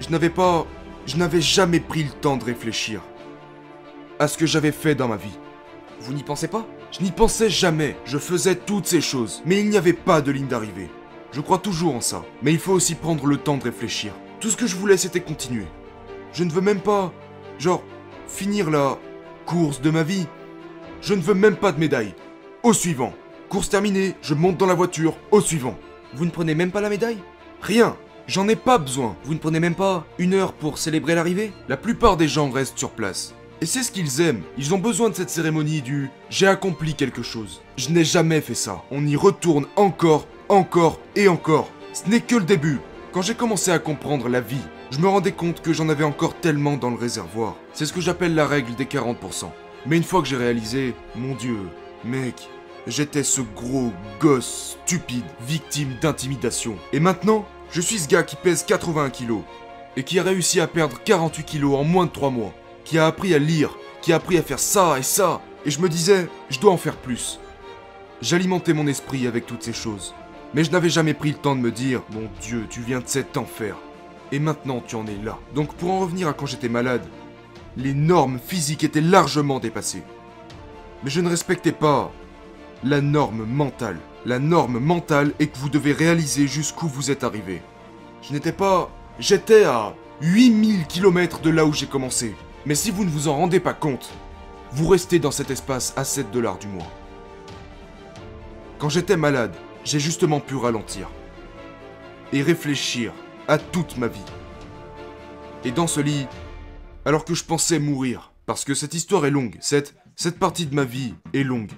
[0.00, 0.66] je n'avais pas,
[1.06, 3.02] je n'avais jamais pris le temps de réfléchir
[4.18, 5.38] à ce que j'avais fait dans ma vie.
[6.00, 6.66] Vous n'y pensez pas?
[6.92, 7.96] Je n'y pensais jamais.
[8.04, 9.42] Je faisais toutes ces choses.
[9.44, 10.88] Mais il n'y avait pas de ligne d'arrivée.
[11.32, 12.24] Je crois toujours en ça.
[12.42, 14.12] Mais il faut aussi prendre le temps de réfléchir.
[14.40, 15.66] Tout ce que je voulais, c'était continuer.
[16.32, 17.12] Je ne veux même pas,
[17.58, 17.82] genre,
[18.28, 18.98] finir la
[19.46, 20.26] course de ma vie.
[21.00, 22.14] Je ne veux même pas de médaille.
[22.62, 23.12] Au suivant.
[23.48, 25.16] Course terminée, je monte dans la voiture.
[25.30, 25.76] Au suivant.
[26.14, 27.18] Vous ne prenez même pas la médaille?
[27.62, 27.96] Rien.
[28.26, 29.16] J'en ai pas besoin.
[29.24, 31.52] Vous ne prenez même pas une heure pour célébrer l'arrivée?
[31.68, 33.34] La plupart des gens restent sur place.
[33.60, 34.42] Et c'est ce qu'ils aiment.
[34.56, 37.62] Ils ont besoin de cette cérémonie du j'ai accompli quelque chose.
[37.76, 38.84] Je n'ai jamais fait ça.
[38.90, 41.70] On y retourne encore, encore et encore.
[41.92, 42.80] Ce n'est que le début.
[43.12, 44.60] Quand j'ai commencé à comprendre la vie,
[44.90, 47.56] je me rendais compte que j'en avais encore tellement dans le réservoir.
[47.74, 49.50] C'est ce que j'appelle la règle des 40%.
[49.86, 51.58] Mais une fois que j'ai réalisé, mon dieu,
[52.04, 52.48] mec,
[52.86, 56.76] j'étais ce gros gosse stupide, victime d'intimidation.
[56.92, 59.42] Et maintenant, je suis ce gars qui pèse 81 kilos
[59.96, 63.06] et qui a réussi à perdre 48 kilos en moins de 3 mois, qui a
[63.06, 66.28] appris à lire, qui a appris à faire ça et ça, et je me disais,
[66.48, 67.40] je dois en faire plus.
[68.22, 70.14] J'alimentais mon esprit avec toutes ces choses,
[70.54, 73.08] mais je n'avais jamais pris le temps de me dire, mon Dieu, tu viens de
[73.08, 73.76] cet enfer,
[74.32, 75.38] et maintenant tu en es là.
[75.54, 77.04] Donc pour en revenir à quand j'étais malade,
[77.76, 80.02] les normes physiques étaient largement dépassées.
[81.04, 82.10] Mais je ne respectais pas
[82.84, 83.98] la norme mentale.
[84.26, 87.62] La norme mentale est que vous devez réaliser jusqu'où vous êtes arrivé.
[88.22, 88.90] Je n'étais pas...
[89.18, 92.34] J'étais à 8000 km de là où j'ai commencé.
[92.66, 94.10] Mais si vous ne vous en rendez pas compte,
[94.72, 96.90] vous restez dans cet espace à 7 dollars du mois.
[98.78, 101.08] Quand j'étais malade, j'ai justement pu ralentir.
[102.32, 103.12] Et réfléchir
[103.48, 104.20] à toute ma vie.
[105.64, 106.26] Et dans ce lit,
[107.04, 110.74] alors que je pensais mourir, parce que cette histoire est longue, cette, cette partie de
[110.74, 111.72] ma vie est longue.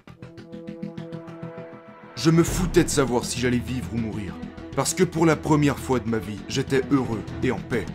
[2.16, 4.35] Je me foutais de savoir si j'allais vivre ou mourir.
[4.76, 7.87] Parce que pour la première fois de ma vie, j'étais heureux et en paix.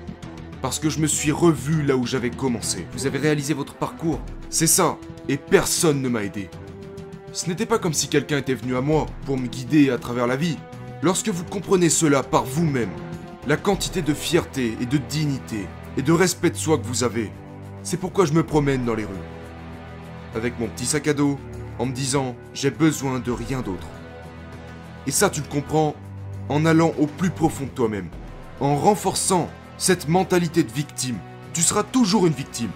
[0.61, 2.87] Parce que je me suis revu là où j'avais commencé.
[2.93, 4.97] Vous avez réalisé votre parcours C'est ça,
[5.29, 6.49] et personne ne m'a aidé.
[7.33, 10.27] Ce n'était pas comme si quelqu'un était venu à moi pour me guider à travers
[10.27, 10.57] la vie.
[11.01, 12.91] Lorsque vous comprenez cela par vous-même,
[13.47, 17.31] la quantité de fierté et de dignité et de respect de soi que vous avez,
[17.83, 19.13] c'est pourquoi je me promène dans les rues.
[20.35, 21.39] Avec mon petit sac à dos,
[21.77, 23.87] en me disant j'ai besoin de rien d'autre.
[25.05, 25.95] Et ça tu le comprends
[26.49, 28.09] en allant au plus profond de toi-même,
[28.59, 31.17] en renforçant cette mentalité de victime.
[31.53, 32.71] Tu seras toujours une victime.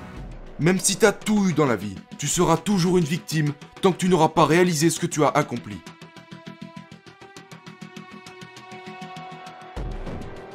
[0.59, 3.97] Même si t'as tout eu dans la vie, tu seras toujours une victime tant que
[3.97, 5.77] tu n'auras pas réalisé ce que tu as accompli.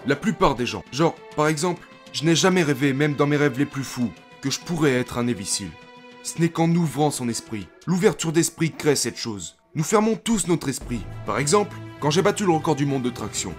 [0.07, 3.59] La plupart des gens, genre, par exemple, je n'ai jamais rêvé, même dans mes rêves
[3.59, 4.11] les plus fous,
[4.43, 5.71] que je pourrais être un Seal.
[6.23, 7.69] Ce n'est qu'en ouvrant son esprit.
[7.87, 9.57] L'ouverture d'esprit crée cette chose.
[9.75, 11.01] Nous fermons tous notre esprit.
[11.25, 13.55] Par exemple, quand j'ai battu le record du monde de traction.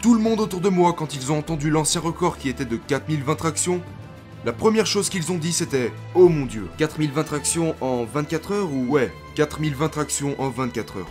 [0.00, 2.76] Tout le monde autour de moi, quand ils ont entendu l'ancien record qui était de
[2.76, 3.82] 4020 tractions,
[4.44, 6.68] la première chose qu'ils ont dit c'était Oh mon dieu.
[6.78, 11.10] 4020 tractions en 24 heures ou Ouais, 4020 tractions en 24 heures.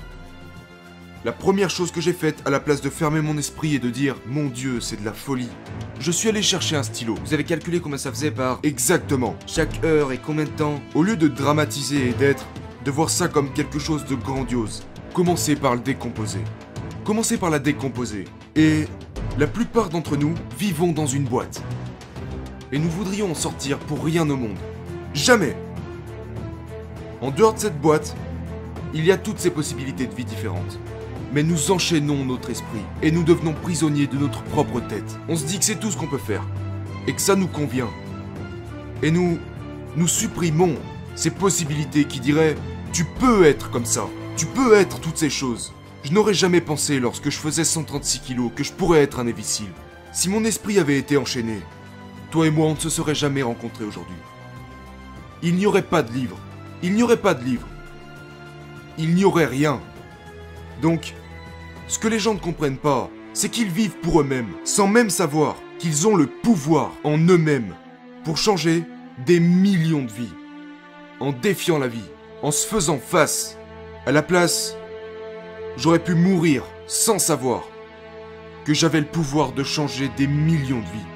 [1.26, 3.90] La première chose que j'ai faite à la place de fermer mon esprit et de
[3.90, 5.50] dire Mon dieu, c'est de la folie,
[6.00, 7.16] je suis allé chercher un stylo.
[7.26, 9.36] Vous avez calculé combien ça faisait par Exactement.
[9.46, 10.80] chaque heure et combien de temps?
[10.96, 12.46] Au lieu de dramatiser et d'être,
[12.86, 16.40] de voir ça comme quelque chose de grandiose, commencez par le décomposer.
[17.04, 18.24] Commencez par la décomposer.
[18.56, 18.86] Et
[19.38, 21.62] la plupart d'entre nous vivons dans une boîte.
[22.72, 24.58] Et nous voudrions en sortir pour rien au monde.
[25.14, 25.58] Jamais
[27.20, 28.16] En dehors de cette boîte,
[28.94, 30.80] il y a toutes ces possibilités de vie différentes.
[31.32, 35.20] Mais nous enchaînons notre esprit et nous devenons prisonniers de notre propre tête.
[35.28, 36.44] On se dit que c'est tout ce qu'on peut faire
[37.08, 37.90] et que ça nous convient.
[39.04, 39.38] Et nous,
[39.96, 40.76] nous supprimons
[41.16, 42.56] ces possibilités qui diraient
[42.94, 45.74] Tu peux être comme ça, tu peux être toutes ces choses.
[46.04, 49.72] Je n'aurais jamais pensé lorsque je faisais 136 kilos que je pourrais être un imbécile.
[50.12, 51.60] Si mon esprit avait été enchaîné,
[52.32, 54.16] toi et moi on ne se serait jamais rencontrés aujourd'hui.
[55.44, 56.38] Il n'y aurait pas de livre.
[56.82, 57.68] Il n'y aurait pas de livre.
[58.98, 59.82] Il n'y aurait rien.
[60.82, 61.14] Donc,
[61.90, 65.56] ce que les gens ne comprennent pas, c'est qu'ils vivent pour eux-mêmes, sans même savoir
[65.80, 67.74] qu'ils ont le pouvoir en eux-mêmes
[68.24, 68.84] pour changer
[69.26, 70.34] des millions de vies,
[71.20, 72.10] en défiant la vie,
[72.44, 73.58] en se faisant face.
[74.06, 74.78] À la place,
[75.78, 77.64] j'aurais pu mourir sans savoir
[78.66, 81.10] que j'avais le pouvoir de changer des millions de vies.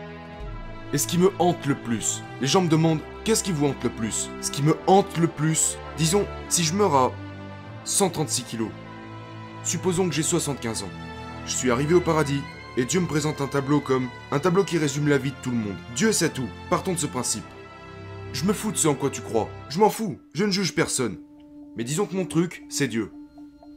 [0.91, 3.83] Et ce qui me hante le plus, les gens me demandent qu'est-ce qui vous hante
[3.83, 4.27] le plus?
[4.41, 7.11] Ce qui me hante le plus, disons, si je meurs à
[7.83, 8.69] 136 kilos,
[9.63, 10.89] supposons que j'ai 75 ans,
[11.45, 12.41] je suis arrivé au paradis,
[12.77, 15.51] et Dieu me présente un tableau comme un tableau qui résume la vie de tout
[15.51, 15.75] le monde.
[15.95, 17.43] Dieu sait tout, partons de ce principe.
[18.33, 20.73] Je me fous de ce en quoi tu crois, je m'en fous, je ne juge
[20.73, 21.17] personne.
[21.75, 23.11] Mais disons que mon truc, c'est Dieu.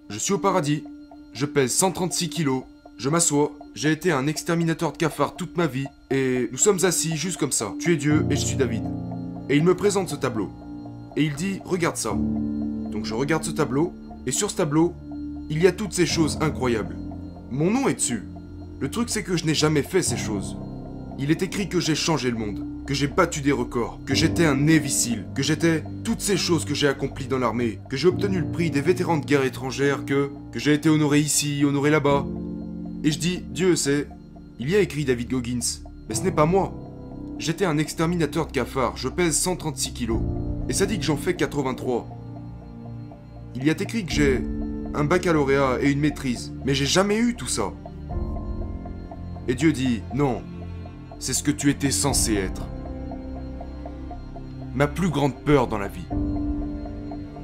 [0.09, 0.85] Je suis au paradis,
[1.33, 2.62] je pèse 136 kilos,
[2.96, 7.16] je m'assois, j'ai été un exterminateur de cafards toute ma vie, et nous sommes assis
[7.16, 7.75] juste comme ça.
[7.79, 8.85] Tu es Dieu et je suis David.
[9.49, 10.51] Et il me présente ce tableau.
[11.16, 12.11] Et il dit, regarde ça.
[12.11, 13.92] Donc je regarde ce tableau,
[14.27, 14.94] et sur ce tableau,
[15.48, 16.96] il y a toutes ces choses incroyables.
[17.50, 18.24] Mon nom est dessus.
[18.80, 20.56] Le truc c'est que je n'ai jamais fait ces choses.
[21.18, 24.44] Il est écrit que j'ai changé le monde, que j'ai battu des records, que j'étais
[24.44, 28.40] un névicile, que j'étais toutes ces choses que j'ai accomplies dans l'armée, que j'ai obtenu
[28.40, 32.26] le prix des vétérans de guerre étrangère, que, que j'ai été honoré ici, honoré là-bas.
[33.04, 34.09] Et je dis, Dieu c'est...
[34.59, 36.74] Il y a écrit David Goggins, mais ce n'est pas moi.
[37.38, 40.20] J'étais un exterminateur de cafards, je pèse 136 kilos.
[40.68, 42.09] Et ça dit que j'en fais 83.
[43.54, 44.42] Il y a écrit que j'ai
[44.96, 47.72] un baccalauréat et une maîtrise, mais j'ai jamais eu tout ça.
[49.46, 50.42] Et Dieu dit, non,
[51.18, 52.66] c'est ce que tu étais censé être.
[54.74, 56.06] Ma plus grande peur dans la vie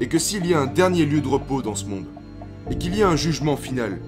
[0.01, 2.07] est que s'il y a un dernier lieu de repos dans ce monde,
[2.71, 4.01] et qu'il y a un jugement final,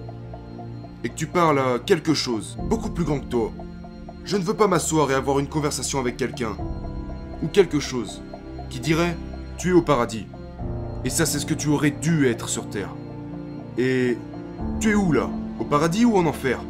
[1.04, 3.52] et que tu parles à quelque chose, beaucoup plus grand que toi,
[4.24, 6.56] je ne veux pas m'asseoir et avoir une conversation avec quelqu'un,
[7.42, 8.22] ou quelque chose,
[8.70, 9.16] qui dirait,
[9.58, 10.26] tu es au paradis.
[11.04, 12.94] Et ça c'est ce que tu aurais dû être sur Terre.
[13.76, 14.16] Et
[14.80, 15.28] tu es où là?
[15.58, 16.60] Au paradis ou en enfer?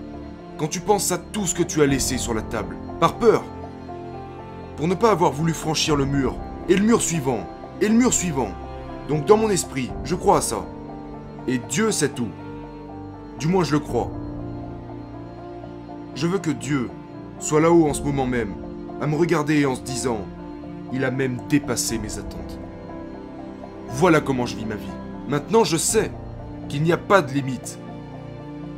[0.57, 3.45] Quand tu penses à tout ce que tu as laissé sur la table, par peur?
[4.77, 6.35] Pour ne pas avoir voulu franchir le mur,
[6.69, 7.47] et le mur suivant,
[7.81, 8.49] et le mur suivant.
[9.09, 10.65] Donc dans mon esprit, je crois à ça.
[11.47, 12.29] Et Dieu sait tout.
[13.39, 14.11] Du moins je le crois.
[16.15, 16.89] Je veux que Dieu
[17.39, 18.55] soit là-haut en ce moment même,
[19.01, 20.21] à me regarder en se disant,
[20.93, 22.59] il a même dépassé mes attentes.
[23.91, 24.87] Voilà comment je vis ma vie.
[25.29, 26.11] Maintenant je sais
[26.69, 27.79] qu'il n'y a pas de limite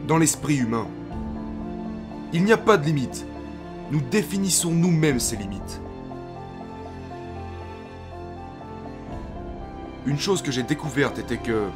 [0.07, 0.87] dans l'esprit humain.
[2.33, 3.27] Il n'y a pas de limite.
[3.91, 5.81] Nous définissons nous-mêmes ces limites.
[10.07, 11.67] Une chose que j'ai découverte était que,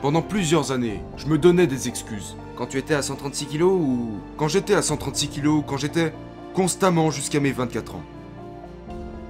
[0.00, 2.36] pendant plusieurs années, je me donnais des excuses.
[2.56, 4.12] Quand tu étais à 136 kilos ou...
[4.36, 6.14] Quand j'étais à 136 kilos, quand j'étais
[6.54, 8.02] constamment jusqu'à mes 24 ans.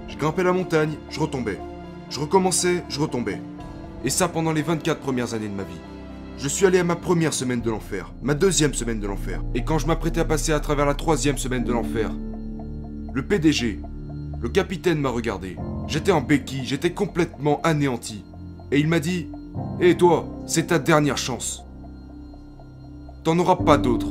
[0.09, 1.59] Je grimpais la montagne, je retombais.
[2.11, 3.41] Je recommençais, je retombais.
[4.05, 5.81] Et ça pendant les 24 premières années de ma vie.
[6.37, 9.43] Je suis allé à ma première semaine de l'enfer, ma deuxième semaine de l'enfer.
[9.55, 12.11] Et quand je m'apprêtais à passer à travers la troisième semaine de l'enfer,
[13.13, 13.81] le PDG,
[14.41, 15.57] le capitaine m'a regardé.
[15.87, 18.25] J'étais en béquille, j'étais complètement anéanti.
[18.73, 19.29] Et il m'a dit
[19.81, 21.63] Hé toi, c'est ta dernière chance.
[23.23, 24.11] T'en auras pas d'autres.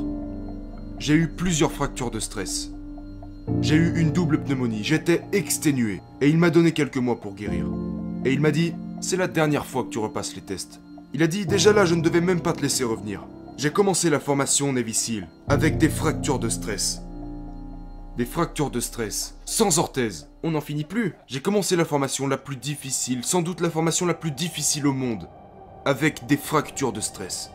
[0.99, 2.71] J'ai eu plusieurs fractures de stress.
[3.61, 6.01] J'ai eu une double pneumonie, j'étais exténué.
[6.21, 7.65] Et il m'a donné quelques mois pour guérir.
[8.23, 10.79] Et il m'a dit C'est la dernière fois que tu repasses les tests.
[11.13, 13.21] Il a dit Déjà là, je ne devais même pas te laisser revenir.
[13.57, 17.01] J'ai commencé la formation Navy avec des fractures de stress.
[18.17, 20.29] Des fractures de stress, sans orthèse.
[20.43, 21.13] On n'en finit plus.
[21.27, 24.93] J'ai commencé la formation la plus difficile, sans doute la formation la plus difficile au
[24.93, 25.29] monde,
[25.85, 27.51] avec des fractures de stress.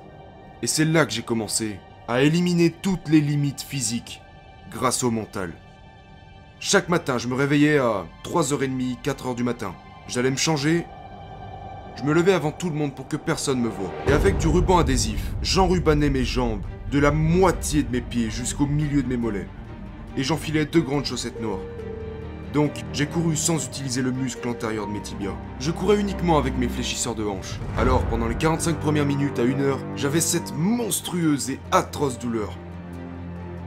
[0.62, 4.22] Et c'est là que j'ai commencé à éliminer toutes les limites physiques
[4.70, 5.52] grâce au mental.
[6.60, 9.74] Chaque matin, je me réveillais à 3h30, 4h du matin.
[10.08, 10.86] J'allais me changer.
[11.98, 13.90] Je me levais avant tout le monde pour que personne me voie.
[14.06, 18.66] Et avec du ruban adhésif, j'enrubanais mes jambes de la moitié de mes pieds jusqu'au
[18.66, 19.48] milieu de mes mollets.
[20.16, 21.58] Et j'enfilais deux grandes chaussettes noires.
[22.54, 25.34] Donc, j'ai couru sans utiliser le muscle antérieur de mes tibias.
[25.58, 27.58] Je courais uniquement avec mes fléchisseurs de hanches.
[27.76, 32.56] Alors, pendant les 45 premières minutes à une heure, j'avais cette monstrueuse et atroce douleur.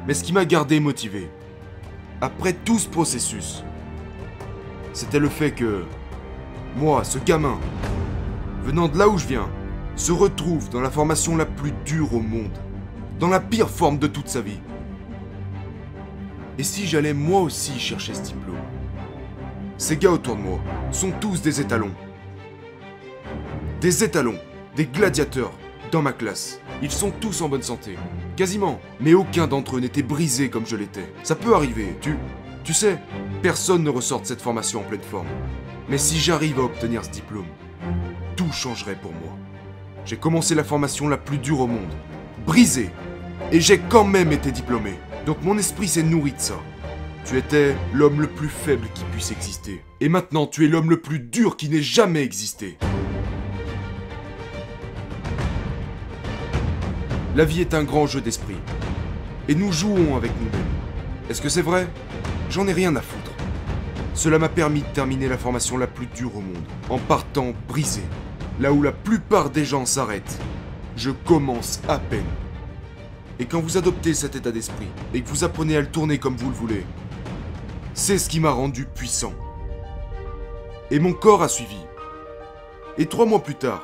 [0.07, 1.29] Mais ce qui m'a gardé motivé,
[2.21, 3.65] après tout ce processus,
[4.93, 5.83] c'était le fait que
[6.77, 7.59] moi, ce gamin,
[8.63, 9.49] venant de là où je viens,
[9.95, 12.57] se retrouve dans la formation la plus dure au monde,
[13.19, 14.59] dans la pire forme de toute sa vie.
[16.57, 18.55] Et si j'allais moi aussi chercher ce diplôme?
[19.77, 20.59] Ces gars autour de moi
[20.91, 21.91] sont tous des étalons.
[23.79, 24.37] Des étalons,
[24.75, 25.51] des gladiateurs
[25.91, 26.59] dans ma classe.
[26.81, 27.97] Ils sont tous en bonne santé.
[28.35, 28.79] Quasiment.
[28.99, 31.11] Mais aucun d'entre eux n'était brisé comme je l'étais.
[31.23, 32.15] Ça peut arriver, tu...
[32.63, 32.99] Tu sais,
[33.41, 35.27] personne ne ressort de cette formation en pleine forme.
[35.89, 37.47] Mais si j'arrive à obtenir ce diplôme,
[38.35, 39.37] tout changerait pour moi.
[40.05, 41.93] J'ai commencé la formation la plus dure au monde.
[42.45, 42.89] Brisé.
[43.51, 44.93] Et j'ai quand même été diplômé.
[45.25, 46.59] Donc mon esprit s'est nourri de ça.
[47.25, 49.83] Tu étais l'homme le plus faible qui puisse exister.
[49.99, 52.77] Et maintenant tu es l'homme le plus dur qui n'ait jamais existé.
[57.35, 58.57] La vie est un grand jeu d'esprit.
[59.47, 60.65] Et nous jouons avec nous-mêmes.
[61.29, 61.87] Est-ce que c'est vrai?
[62.49, 63.20] J'en ai rien à foutre.
[64.13, 68.01] Cela m'a permis de terminer la formation la plus dure au monde, en partant brisé.
[68.59, 70.37] Là où la plupart des gens s'arrêtent,
[70.97, 72.25] je commence à peine.
[73.39, 76.35] Et quand vous adoptez cet état d'esprit, et que vous apprenez à le tourner comme
[76.35, 76.85] vous le voulez,
[77.93, 79.33] c'est ce qui m'a rendu puissant.
[80.91, 81.77] Et mon corps a suivi.
[82.97, 83.83] Et trois mois plus tard,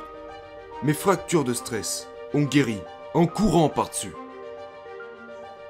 [0.82, 2.78] mes fractures de stress ont guéri
[3.14, 4.12] en courant par-dessus.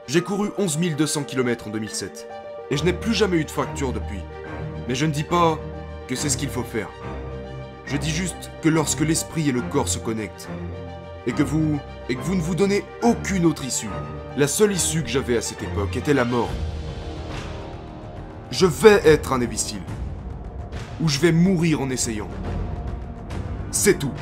[0.08, 2.28] J'ai couru 11 200 km en 2007,
[2.70, 4.20] et je n'ai plus jamais eu de fracture depuis.
[4.88, 5.58] Mais je ne dis pas
[6.08, 6.88] que c'est ce qu'il faut faire.
[7.84, 10.48] Je dis juste que lorsque l'esprit et le corps se connectent,
[11.26, 13.90] et que vous et que vous ne vous donnez aucune autre issue,
[14.38, 16.48] la seule issue que j'avais à cette époque était la mort.
[18.50, 19.82] Je vais être un imbécile.
[21.02, 22.28] Ou je vais mourir en essayant.
[23.70, 24.12] C'est tout.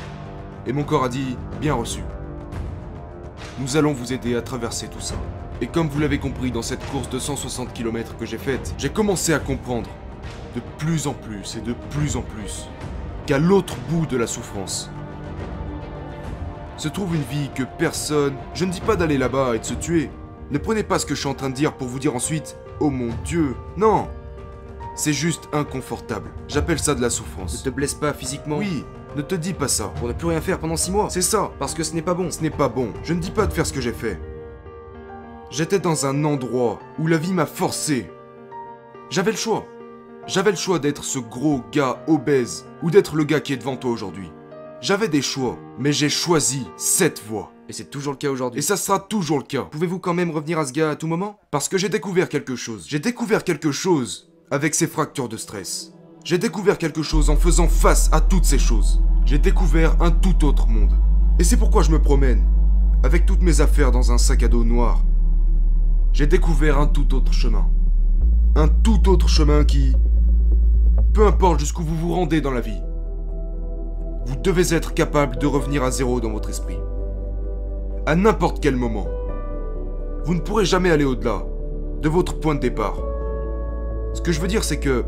[0.65, 2.01] Et mon corps a dit bien reçu.
[3.59, 5.15] Nous allons vous aider à traverser tout ça.
[5.61, 8.89] Et comme vous l'avez compris dans cette course de 160 km que j'ai faite, j'ai
[8.89, 9.89] commencé à comprendre
[10.57, 12.67] de plus en plus et de plus en plus
[13.27, 14.89] qu'à l'autre bout de la souffrance
[16.77, 18.35] se trouve une vie que personne...
[18.53, 20.09] Je ne dis pas d'aller là-bas et de se tuer.
[20.51, 22.57] Ne prenez pas ce que je suis en train de dire pour vous dire ensuite
[22.79, 24.07] Oh mon Dieu Non
[24.95, 26.29] C'est juste inconfortable.
[26.47, 27.59] J'appelle ça de la souffrance.
[27.59, 28.57] Ne te blesse pas physiquement.
[28.57, 29.91] Oui, ne te dis pas ça.
[29.97, 31.09] Pour ne plus rien faire pendant 6 mois.
[31.09, 31.51] C'est ça.
[31.59, 32.29] Parce que ce n'est pas bon.
[32.31, 32.93] Ce n'est pas bon.
[33.03, 34.19] Je ne dis pas de faire ce que j'ai fait.
[35.49, 38.09] J'étais dans un endroit où la vie m'a forcé.
[39.09, 39.65] J'avais le choix.
[40.27, 43.77] J'avais le choix d'être ce gros gars obèse ou d'être le gars qui est devant
[43.77, 44.29] toi aujourd'hui.
[44.81, 47.53] J'avais des choix, mais j'ai choisi cette voie.
[47.69, 48.59] Et c'est toujours le cas aujourd'hui.
[48.59, 49.61] Et ça sera toujours le cas.
[49.61, 51.39] Pouvez-vous quand même revenir à ce gars à tout moment?
[51.49, 52.85] Parce que j'ai découvert quelque chose.
[52.89, 55.93] J'ai découvert quelque chose avec ces fractures de stress.
[56.25, 59.01] J'ai découvert quelque chose en faisant face à toutes ces choses.
[59.25, 60.93] J'ai découvert un tout autre monde.
[61.39, 62.45] Et c'est pourquoi je me promène,
[63.01, 65.05] avec toutes mes affaires dans un sac à dos noir.
[66.11, 67.69] J'ai découvert un tout autre chemin.
[68.57, 69.95] Un tout autre chemin qui...
[71.13, 72.81] Peu importe jusqu'où vous vous rendez dans la vie,
[74.25, 76.77] vous devez être capable de revenir à zéro dans votre esprit.
[78.05, 79.07] À n'importe quel moment.
[80.25, 81.43] Vous ne pourrez jamais aller au-delà
[82.01, 82.97] de votre point de départ.
[84.13, 85.05] Ce que je veux dire, c'est que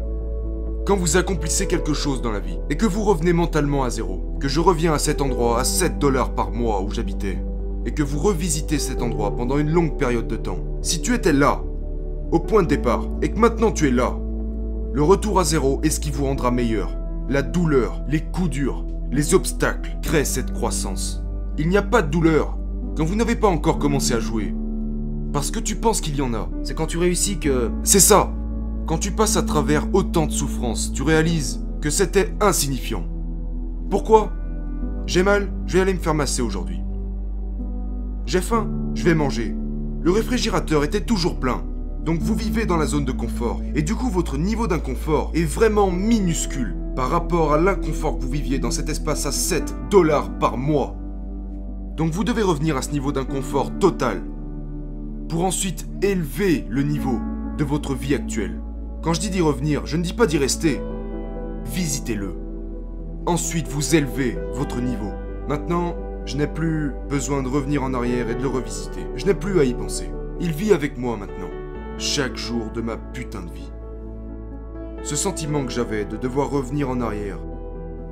[0.85, 4.37] quand vous accomplissez quelque chose dans la vie et que vous revenez mentalement à zéro,
[4.39, 7.37] que je reviens à cet endroit à 7 dollars par mois où j'habitais,
[7.85, 11.33] et que vous revisitez cet endroit pendant une longue période de temps, si tu étais
[11.33, 11.61] là,
[12.31, 14.17] au point de départ, et que maintenant tu es là,
[14.91, 16.97] le retour à zéro est ce qui vous rendra meilleur.
[17.29, 21.21] La douleur, les coups durs, les obstacles créent cette croissance.
[21.59, 22.57] Il n'y a pas de douleur
[22.97, 24.53] quand vous n'avez pas encore commencé à jouer.
[25.31, 26.49] Parce que tu penses qu'il y en a.
[26.63, 27.69] C'est quand tu réussis que...
[27.83, 28.33] C'est ça
[28.87, 33.05] Quand tu passes à travers autant de souffrances, tu réalises que c'était insignifiant.
[33.91, 34.31] Pourquoi?
[35.05, 36.81] J'ai mal, je vais aller me faire masser aujourd'hui.
[38.25, 39.55] J'ai faim, je vais manger.
[40.01, 41.63] Le réfrigérateur était toujours plein.
[42.05, 43.61] Donc vous vivez dans la zone de confort.
[43.75, 48.31] Et du coup, votre niveau d'inconfort est vraiment minuscule par rapport à l'inconfort que vous
[48.31, 50.95] viviez dans cet espace à 7 dollars par mois.
[51.95, 54.21] Donc vous devez revenir à ce niveau d'inconfort total
[55.27, 57.19] pour ensuite élever le niveau
[57.57, 58.61] de votre vie actuelle.
[59.03, 60.81] Quand je dis d'y revenir, je ne dis pas d'y rester.
[61.65, 62.35] Visitez-le.
[63.25, 65.11] Ensuite, vous élevez votre niveau.
[65.47, 65.95] Maintenant,
[66.29, 69.01] Je n'ai plus besoin de revenir en arrière et de le revisiter.
[69.15, 70.11] Je n'ai plus à y penser.
[70.39, 71.48] Il vit avec moi maintenant,
[71.99, 73.71] chaque jour de ma putain de vie.
[75.03, 77.39] Ce sentiment que j'avais de devoir revenir en arrière,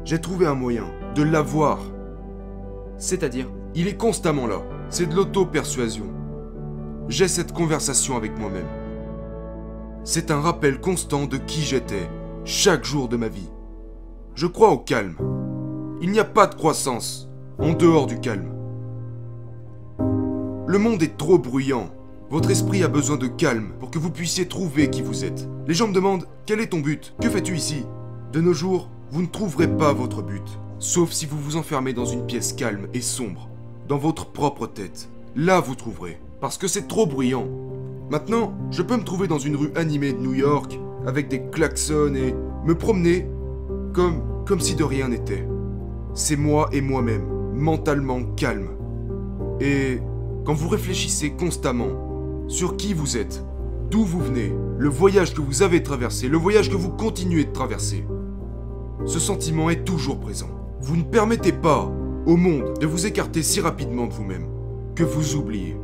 [0.03, 0.83] j'ai trouvé un moyen
[1.15, 1.79] de l'avoir.
[2.97, 4.61] C'est-à-dire Il est constamment là.
[4.89, 6.05] C'est de l'auto-persuasion.
[7.07, 8.67] J'ai cette conversation avec moi-même.
[10.03, 12.09] C'est un rappel constant de qui j'étais,
[12.43, 13.51] chaque jour de ma vie.
[14.35, 15.15] Je crois au calme.
[16.01, 17.29] Il n'y a pas de croissance
[17.59, 18.51] en dehors du calme.
[20.67, 21.89] Le monde est trop bruyant.
[22.29, 25.47] Votre esprit a besoin de calme pour que vous puissiez trouver qui vous êtes.
[25.65, 27.13] Les gens me demandent quel est ton but?
[27.21, 27.85] Que fais-tu ici?
[28.33, 30.43] De nos jours, vous ne trouverez pas votre but,
[30.77, 33.47] sauf si vous vous enfermez dans une pièce calme et sombre,
[33.87, 35.07] dans votre propre tête.
[35.37, 37.47] Là, vous trouverez, parce que c'est trop bruyant.
[38.09, 42.13] Maintenant, je peux me trouver dans une rue animée de New York, avec des klaxons
[42.13, 43.25] et me promener
[43.93, 45.47] comme, comme si de rien n'était.
[46.13, 48.71] C'est moi et moi-même, mentalement calme.
[49.61, 50.01] Et
[50.43, 52.06] quand vous réfléchissez constamment
[52.47, 53.43] sur qui vous êtes,
[53.89, 57.51] d'où vous venez, le voyage que vous avez traversé, le voyage que vous continuez de
[57.51, 58.05] traverser,
[59.05, 60.49] ce sentiment est toujours présent.
[60.81, 61.89] Vous ne permettez pas
[62.25, 64.47] au monde de vous écarter si rapidement de vous-même
[64.95, 65.77] que vous oubliez.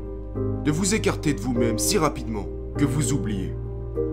[0.63, 2.47] De vous écarter de vous-même si rapidement
[2.77, 3.53] que vous oubliez.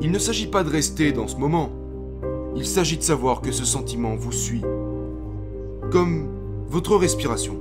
[0.01, 1.71] Il ne s'agit pas de rester dans ce moment.
[2.55, 4.63] Il s'agit de savoir que ce sentiment vous suit.
[5.91, 6.29] Comme
[6.69, 7.57] votre respiration.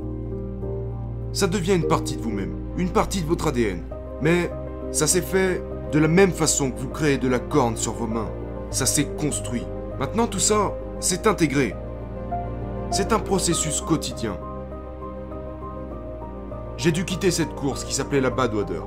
[1.34, 3.82] Ça devient une partie de vous-même, une partie de votre ADN.
[4.22, 4.52] Mais
[4.92, 5.62] ça s'est fait
[5.92, 8.30] de la même façon que vous créez de la corne sur vos mains.
[8.72, 9.66] Ça s'est construit.
[10.00, 11.76] Maintenant tout ça, c'est intégré.
[12.92, 14.38] C'est un processus quotidien.
[16.78, 18.84] J'ai dû quitter cette course qui s'appelait la Badwater.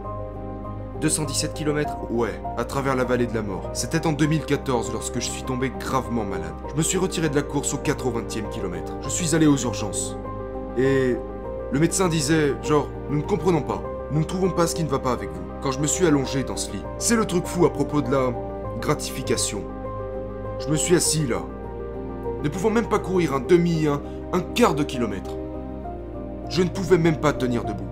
[1.01, 3.71] 217 km Ouais, à travers la vallée de la mort.
[3.73, 6.55] C'était en 2014 lorsque je suis tombé gravement malade.
[6.71, 8.93] Je me suis retiré de la course au 80e kilomètre.
[9.03, 10.17] Je suis allé aux urgences.
[10.79, 11.17] Et
[11.71, 13.83] le médecin disait, genre, nous ne comprenons pas.
[14.13, 15.41] Nous ne trouvons pas ce qui ne va pas avec vous.
[15.63, 18.11] Quand je me suis allongé dans ce lit, c'est le truc fou à propos de
[18.11, 18.31] la
[18.79, 19.63] gratification.
[20.61, 21.41] Je me suis assis là,
[22.43, 24.03] ne pouvant même pas courir un demi, un,
[24.35, 25.31] un quart de kilomètre.
[26.51, 27.89] Je ne pouvais même pas tenir debout.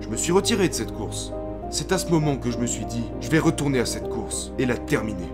[0.00, 1.32] Je me suis retiré de cette course.
[1.70, 4.52] C'est à ce moment que je me suis dit, je vais retourner à cette course
[4.60, 5.28] et la terminer.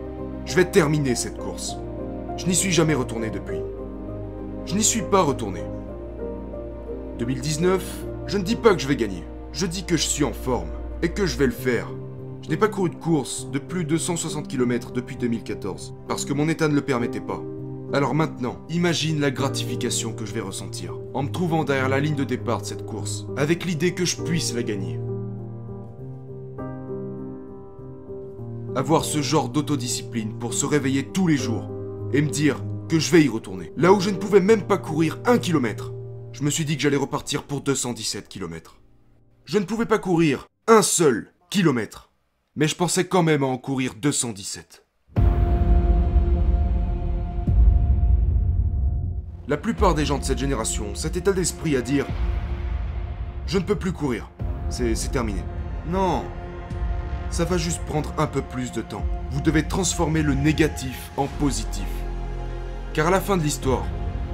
[0.47, 1.77] Je vais terminer cette course.
[2.39, 3.61] Je n'y suis jamais retourné depuis.
[4.64, 5.61] Je n'y suis pas retourné.
[7.18, 7.85] 2019,
[8.27, 9.22] je ne dis pas que je vais gagner.
[9.57, 10.68] Je dis que je suis en forme
[11.02, 11.88] et que je vais le faire.
[12.42, 16.34] Je n'ai pas couru de course de plus de 160 km depuis 2014 parce que
[16.34, 17.42] mon état ne le permettait pas.
[17.94, 22.16] Alors maintenant, imagine la gratification que je vais ressentir en me trouvant derrière la ligne
[22.16, 25.00] de départ de cette course, avec l'idée que je puisse la gagner.
[28.74, 31.70] Avoir ce genre d'autodiscipline pour se réveiller tous les jours
[32.12, 33.72] et me dire que je vais y retourner.
[33.78, 35.94] Là où je ne pouvais même pas courir un kilomètre,
[36.32, 38.76] je me suis dit que j'allais repartir pour 217 km.
[39.49, 42.11] Je ne pouvais pas courir un seul kilomètre,
[42.57, 44.84] mais je pensais quand même à en courir 217.
[49.47, 52.07] La plupart des gens de cette génération, cet état d'esprit à dire
[53.47, 54.28] Je ne peux plus courir,
[54.68, 55.44] c'est terminé.
[55.86, 56.24] Non,
[57.30, 59.07] ça va juste prendre un peu plus de temps.
[59.30, 61.86] Vous devez transformer le négatif en positif.
[62.94, 63.84] Car à la fin de l'histoire,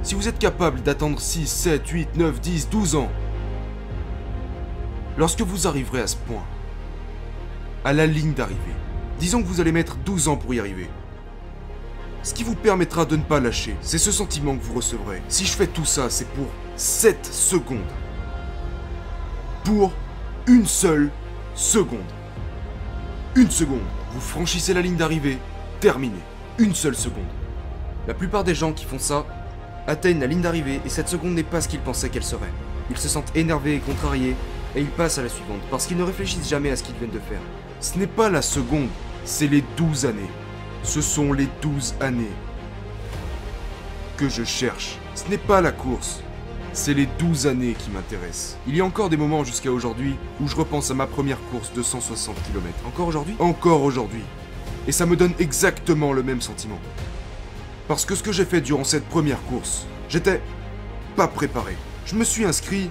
[0.02, 3.10] si vous êtes capable d'attendre 6, 7, 8, 9, 10, 12 ans,
[5.16, 6.44] lorsque vous arriverez à ce point,
[7.84, 8.60] à la ligne d'arrivée,
[9.18, 10.88] disons que vous allez mettre 12 ans pour y arriver,
[12.22, 15.22] ce qui vous permettra de ne pas lâcher, c'est ce sentiment que vous recevrez.
[15.28, 16.46] Si je fais tout ça, c'est pour
[16.76, 17.80] 7 secondes.
[19.64, 19.92] Pour
[20.46, 21.10] une seule
[21.54, 21.98] seconde.
[23.34, 23.82] Une seconde.
[24.12, 25.38] Vous franchissez la ligne d'arrivée,
[25.80, 26.18] terminé.
[26.58, 27.26] Une seule seconde.
[28.06, 29.26] La plupart des gens qui font ça
[29.86, 32.52] atteignent la ligne d'arrivée et cette seconde n'est pas ce qu'ils pensaient qu'elle serait.
[32.90, 34.36] Ils se sentent énervés et contrariés
[34.74, 37.10] et ils passent à la suivante parce qu'ils ne réfléchissent jamais à ce qu'ils viennent
[37.10, 37.40] de faire.
[37.80, 38.88] Ce n'est pas la seconde,
[39.24, 40.30] c'est les 12 années.
[40.82, 42.32] Ce sont les 12 années
[44.16, 44.98] que je cherche.
[45.14, 46.20] Ce n'est pas la course,
[46.72, 48.56] c'est les 12 années qui m'intéressent.
[48.66, 51.72] Il y a encore des moments jusqu'à aujourd'hui où je repense à ma première course
[51.72, 52.68] de 160 km.
[52.86, 53.34] Encore aujourd'hui?
[53.38, 54.22] Encore aujourd'hui.
[54.88, 56.78] Et ça me donne exactement le même sentiment.
[57.88, 60.40] Parce que ce que j'ai fait durant cette première course, j'étais
[61.14, 61.76] pas préparé.
[62.06, 62.90] Je me suis inscrit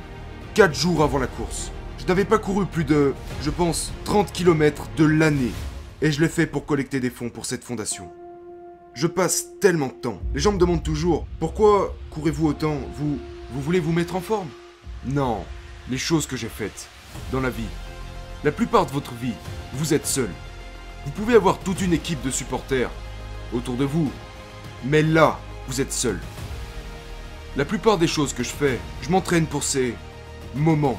[0.54, 1.72] 4 jours avant la course.
[1.98, 5.54] Je n'avais pas couru plus de, je pense, 30 km de l'année.
[6.02, 8.12] Et je l'ai fait pour collecter des fonds pour cette fondation.
[8.94, 10.20] Je passe tellement de temps.
[10.34, 12.78] Les gens me demandent toujours pourquoi courez-vous autant?
[12.98, 13.18] Vous
[13.54, 14.50] vous voulez vous mettre en forme?
[15.06, 15.46] Non,
[15.90, 16.90] les choses que j'ai faites
[17.32, 17.64] dans la vie.
[18.44, 19.36] La plupart de votre vie,
[19.74, 20.30] vous êtes seul.
[21.06, 22.92] Vous pouvez avoir toute une équipe de supporters
[23.54, 24.12] autour de vous,
[24.84, 26.20] mais là, vous êtes seul.
[27.56, 29.96] La plupart des choses que je fais, je m'entraîne pour ces
[30.56, 30.98] moments.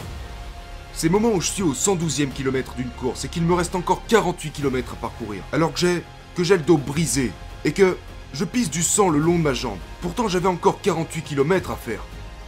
[0.94, 4.02] Ces moments où je suis au 112e kilomètre d'une course et qu'il me reste encore
[4.08, 6.02] 48 km à parcourir, alors que j'ai
[6.34, 7.30] que j'ai le dos brisé
[7.64, 7.96] et que
[8.32, 9.78] je pisse du sang le long de ma jambe.
[10.00, 12.02] Pourtant j'avais encore 48 km à faire.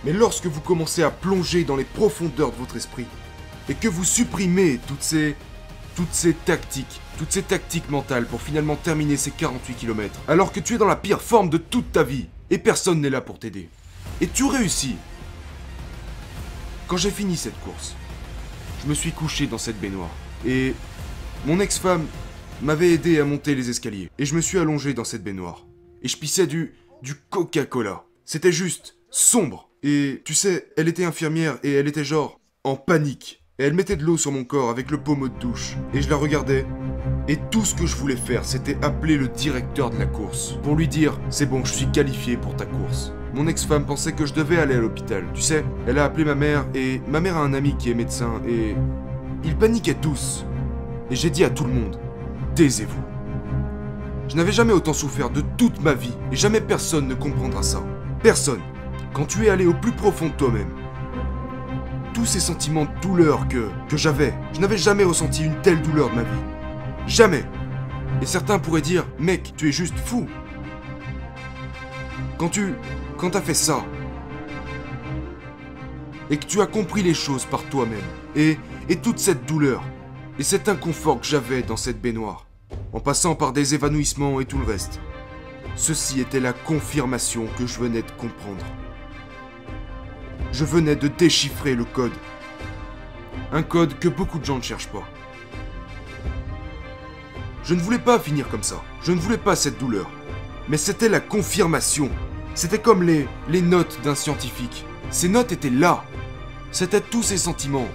[0.04, 3.06] Mais lorsque vous commencez à plonger dans les profondeurs de votre esprit
[3.68, 5.36] et que vous supprimez toutes ces
[5.96, 10.60] toutes ces tactiques, toutes ces tactiques mentales pour finalement terminer ces 48 km, alors que
[10.60, 13.38] tu es dans la pire forme de toute ta vie et personne n'est là pour
[13.38, 13.68] t'aider.
[14.20, 14.96] Et tu réussis.
[16.86, 17.94] Quand j'ai fini cette course,
[18.82, 20.10] je me suis couché dans cette baignoire
[20.46, 20.74] et
[21.46, 22.06] mon ex-femme
[22.62, 25.64] m'avait aidé à monter les escaliers et je me suis allongé dans cette baignoire
[26.02, 28.04] et je pissais du du Coca-Cola.
[28.24, 33.42] C'était juste sombre et tu sais, elle était infirmière et elle était genre en panique.
[33.58, 35.76] Et elle mettait de l'eau sur mon corps avec le pommeau de douche.
[35.92, 36.66] Et je la regardais.
[37.28, 40.54] Et tout ce que je voulais faire, c'était appeler le directeur de la course.
[40.62, 43.12] Pour lui dire, c'est bon, je suis qualifié pour ta course.
[43.34, 45.24] Mon ex-femme pensait que je devais aller à l'hôpital.
[45.34, 47.94] Tu sais, elle a appelé ma mère et ma mère a un ami qui est
[47.94, 48.76] médecin et...
[49.42, 50.46] Ils paniquaient tous.
[51.10, 51.98] Et j'ai dit à tout le monde,
[52.54, 53.02] taisez-vous.
[54.28, 57.82] Je n'avais jamais autant souffert de toute ma vie et jamais personne ne comprendra ça.
[58.22, 58.60] Personne.
[59.12, 60.70] Quand tu es allé au plus profond de toi-même,
[62.14, 64.32] tous ces sentiments de douleur que, que j'avais.
[64.54, 66.28] Je n'avais jamais ressenti une telle douleur de ma vie.
[67.06, 67.44] Jamais.
[68.22, 70.26] Et certains pourraient dire, mec, tu es juste fou.
[72.38, 72.74] Quand tu...
[73.16, 73.84] Quand t'as fait ça,
[76.30, 78.00] et que tu as compris les choses par toi-même,
[78.34, 78.58] et,
[78.88, 79.82] et toute cette douleur,
[80.38, 82.46] et cet inconfort que j'avais dans cette baignoire,
[82.92, 85.00] en passant par des évanouissements et tout le reste,
[85.76, 88.64] ceci était la confirmation que je venais de comprendre
[90.54, 92.12] je venais de déchiffrer le code.
[93.52, 95.02] Un code que beaucoup de gens ne cherchent pas.
[97.64, 98.80] Je ne voulais pas finir comme ça.
[99.02, 100.08] Je ne voulais pas cette douleur.
[100.68, 102.08] Mais c'était la confirmation.
[102.54, 103.26] C'était comme les,
[103.62, 104.86] notes d'un scientifique.
[105.10, 106.04] Ces notes étaient là.
[106.70, 107.88] C'était tous ces sentiments.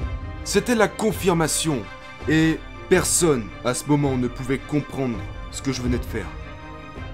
[0.44, 1.82] C'était la confirmation.
[2.28, 5.18] Et personne à ce moment ne pouvait comprendre
[5.52, 6.28] ce que je venais de faire.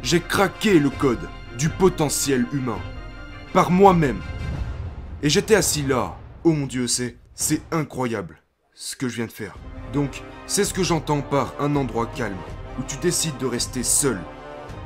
[0.01, 2.79] J'ai craqué le code du potentiel humain.
[3.53, 4.21] Par moi-même.
[5.21, 6.17] Et j'étais assis là.
[6.43, 7.17] Oh mon dieu, c'est.
[7.37, 8.37] C'est incroyable
[8.73, 9.57] ce que je viens de faire.
[9.91, 12.37] Donc, c'est ce que j'entends par un endroit calme,
[12.79, 14.17] où tu décides de rester seul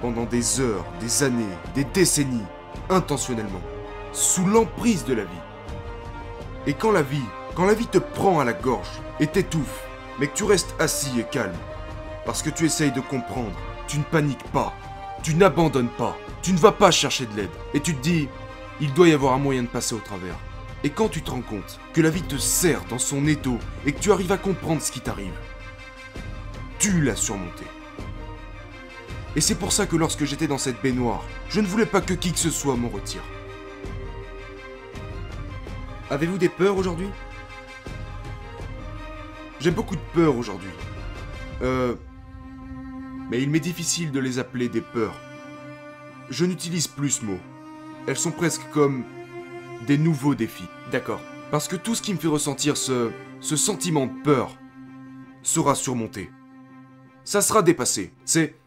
[0.01, 2.45] pendant des heures, des années, des décennies,
[2.89, 3.61] intentionnellement,
[4.11, 5.29] sous l'emprise de la vie.
[6.67, 7.23] Et quand la vie,
[7.55, 9.83] quand la vie te prend à la gorge et t'étouffe,
[10.19, 11.55] mais que tu restes assis et calme,
[12.25, 13.55] parce que tu essayes de comprendre,
[13.87, 14.73] tu ne paniques pas,
[15.23, 18.27] tu n'abandonnes pas, tu ne vas pas chercher de l'aide, et tu te dis,
[18.81, 20.35] il doit y avoir un moyen de passer au travers.
[20.83, 23.91] Et quand tu te rends compte que la vie te serre dans son étau et
[23.91, 25.33] que tu arrives à comprendre ce qui t'arrive,
[26.77, 27.65] tu l'as surmonté.
[29.35, 32.13] Et c'est pour ça que lorsque j'étais dans cette baignoire, je ne voulais pas que
[32.13, 33.21] qui que ce soit m'en retire.
[36.09, 37.09] Avez-vous des peurs aujourd'hui?
[39.59, 40.71] J'ai beaucoup de peurs aujourd'hui.
[41.61, 41.95] Euh...
[43.29, 45.15] Mais il m'est difficile de les appeler des peurs.
[46.31, 47.39] Je n'utilise plus ce mot.
[48.07, 49.03] Elles sont presque comme
[49.85, 50.67] des nouveaux défis.
[50.91, 51.21] D'accord.
[51.51, 54.57] Parce que tout ce qui me fait ressentir ce, ce sentiment de peur
[55.43, 56.31] sera surmonté.
[57.23, 58.13] Ça sera dépassé.
[58.25, 58.58] C'est.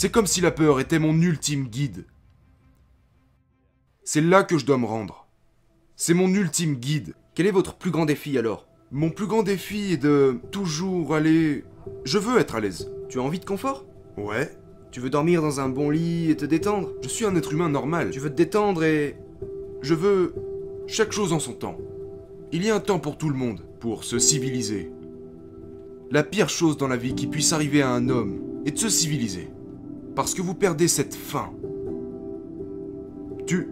[0.00, 2.06] C'est comme si la peur était mon ultime guide.
[4.04, 5.26] C'est là que je dois me rendre.
[5.96, 7.16] C'est mon ultime guide.
[7.34, 8.68] Quel est votre plus grand défi alors?
[8.92, 11.64] Mon plus grand défi est de toujours aller.
[12.04, 12.92] Je veux être à l'aise.
[13.08, 13.86] Tu as envie de confort?
[14.16, 14.56] Ouais.
[14.92, 16.92] Tu veux dormir dans un bon lit et te détendre?
[17.02, 18.10] Je suis un être humain normal.
[18.10, 19.16] Tu veux te détendre et...
[19.82, 20.32] Je veux
[20.86, 21.76] chaque chose en son temps.
[22.52, 24.92] Il y a un temps pour tout le monde, pour se civiliser.
[26.12, 28.90] La pire chose dans la vie qui puisse arriver à un homme est de se
[28.90, 29.50] civiliser.
[30.18, 31.52] Parce que vous perdez cette faim.
[33.46, 33.68] Tu...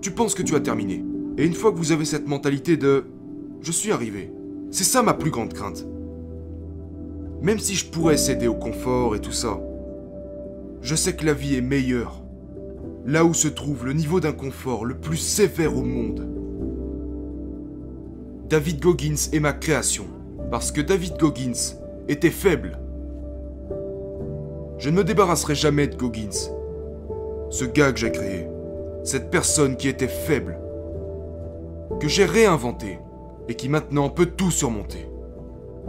[0.00, 1.04] Tu penses que tu as terminé.
[1.38, 3.04] Et une fois que vous avez cette mentalité de...
[3.60, 4.32] Je suis arrivé.
[4.72, 5.86] C'est ça ma plus grande crainte.
[7.40, 9.60] Même si je pourrais céder au confort et tout ça,
[10.82, 12.20] je sais que la vie est meilleure.
[13.04, 16.28] Là où se trouve le niveau d'inconfort le plus sévère au monde.
[18.48, 20.06] David Goggins est ma création,
[20.50, 21.76] parce que David Goggins
[22.08, 22.76] était faible.
[24.78, 26.50] Je ne me débarrasserai jamais de Goggins.
[27.48, 28.46] Ce gars que j'ai créé,
[29.04, 30.58] cette personne qui était faible,
[31.98, 32.98] que j'ai réinventé
[33.48, 35.08] et qui maintenant peut tout surmonter.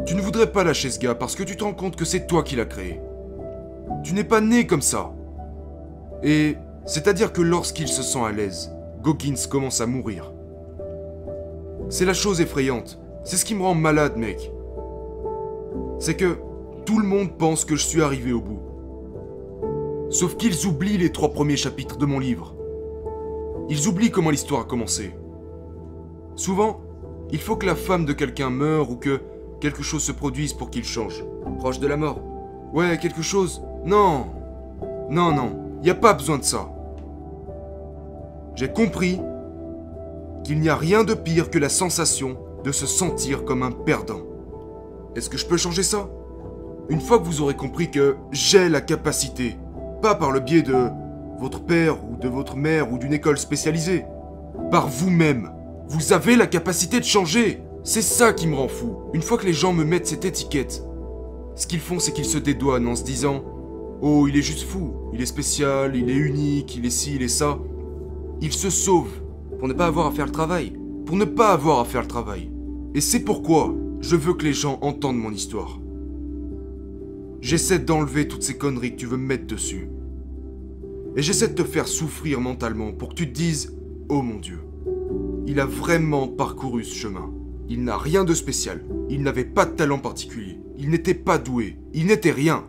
[0.06, 2.28] Tu ne voudrais pas lâcher ce gars parce que tu te rends compte que c'est
[2.28, 3.02] toi qui l'as créé.
[4.04, 5.12] Tu n'es pas né comme ça.
[6.24, 8.72] Et c'est-à-dire que lorsqu'il se sent à l'aise,
[9.02, 10.32] Goggins commence à mourir.
[11.90, 13.00] C'est la chose effrayante.
[13.24, 14.52] C'est ce qui me rend malade, mec.
[16.00, 16.38] C'est que
[16.86, 18.67] tout le monde pense que je suis arrivé au bout.
[20.10, 22.56] Sauf qu'ils oublient les trois premiers chapitres de mon livre.
[23.70, 25.14] Ils oublient comment l'histoire a commencé.
[26.36, 26.80] Souvent,
[27.32, 29.20] il faut que la femme de quelqu'un meure ou que
[29.60, 31.26] quelque chose se produise pour qu'il change.
[31.58, 32.22] Proche de la mort.
[32.74, 33.62] Ouais, quelque chose.
[33.86, 34.28] Non.
[35.10, 35.80] Non, non.
[35.84, 36.70] Y a pas besoin de ça.
[38.56, 39.20] J'ai compris
[40.44, 44.22] qu'il n'y a rien de pire que la sensation de se sentir comme un perdant.
[45.16, 46.08] Est-ce que je peux changer ça?
[46.90, 49.58] Une fois que vous aurez compris que j'ai la capacité,
[50.02, 50.76] pas par le biais de
[51.40, 54.06] votre père ou de votre mère ou d'une école spécialisée,
[54.72, 55.52] par vous-même,
[55.88, 57.62] vous avez la capacité de changer.
[57.84, 58.98] C'est ça qui me rend fou.
[59.14, 60.84] Une fois que les gens me mettent cette étiquette,
[61.56, 63.44] ce qu'ils font, c'est qu'ils se dédouanent en se disant
[64.02, 67.24] Oh, il est juste fou, il est spécial, il est unique, il est ci, il
[67.24, 67.58] est ça.
[68.42, 69.22] Ils se sauvent
[69.58, 70.74] Pour ne pas avoir à faire le travail.
[71.06, 72.52] pour ne pas avoir à faire le travail.
[72.94, 75.80] Et c'est pourquoi je veux que les gens entendent mon histoire.
[77.42, 79.90] J'essaie d'enlever toutes ces conneries que tu veux me mettre dessus.
[81.16, 83.76] Et j'essaie de te faire souffrir mentalement pour que tu te dises
[84.10, 84.60] Oh mon Dieu,
[85.46, 87.34] il a vraiment parcouru ce chemin.
[87.70, 88.84] Il n'a rien de spécial.
[89.10, 90.60] Il n'avait pas de talent particulier.
[90.78, 91.78] Il n'était pas doué.
[91.94, 92.66] Il n'était rien.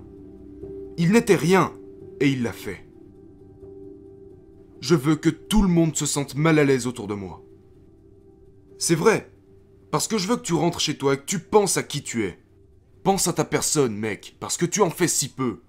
[0.96, 1.72] Il n'était rien.
[2.20, 2.84] Et il l'a fait.
[4.80, 7.42] Je veux que tout le monde se sente mal à l'aise autour de moi.
[8.78, 9.30] C'est vrai.
[9.90, 12.02] Parce que je veux que tu rentres chez toi et que tu penses à qui
[12.02, 12.38] tu es.
[13.08, 15.60] Pense à ta personne, mec, parce que tu en fais si peu.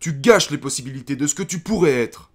[0.00, 2.32] Tu gâches les possibilités de ce que tu pourrais être.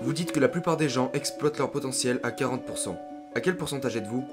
[0.00, 2.96] Vous dites que la plupart des gens exploitent leur potentiel à 40%.
[3.34, 4.24] À quel pourcentage êtes-vous?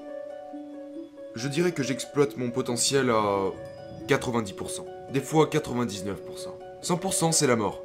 [1.34, 3.50] Je dirais que j'exploite mon potentiel à
[4.06, 4.84] 90%.
[5.12, 6.14] Des fois 99%.
[6.84, 7.82] 100% c'est la mort.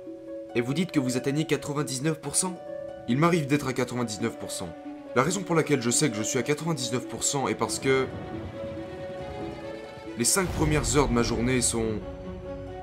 [0.53, 2.53] Et vous dites que vous atteignez 99%
[3.07, 4.67] Il m'arrive d'être à 99%.
[5.15, 8.05] La raison pour laquelle je sais que je suis à 99% est parce que...
[10.17, 11.85] Les 5 premières heures de ma journée sont...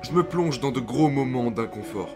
[0.01, 2.09] Je me plonge dans de gros moments d'inconfort.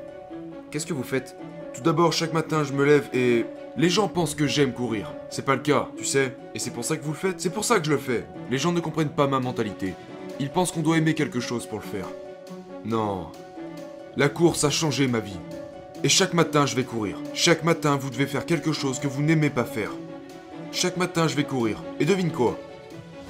[0.72, 1.36] Qu'est-ce que vous faites?
[1.76, 3.46] Tout d'abord, chaque matin, je me lève et...
[3.78, 5.14] Les gens pensent que j'aime courir.
[5.30, 6.36] C'est pas le cas, tu sais.
[6.56, 7.40] Et c'est pour ça que vous le faites?
[7.40, 8.26] C'est pour ça que je le fais.
[8.50, 9.94] Les gens ne comprennent pas ma mentalité.
[10.40, 12.08] Ils pensent qu'on doit aimer quelque chose pour le faire.
[12.84, 13.28] Non.
[14.16, 15.38] La course a changé ma vie.
[16.04, 17.20] Et chaque matin, je vais courir.
[17.36, 19.92] Chaque matin, vous devez faire quelque chose que vous n'aimez pas faire.
[20.80, 21.82] Chaque matin, je vais courir.
[22.00, 22.56] Et devine quoi?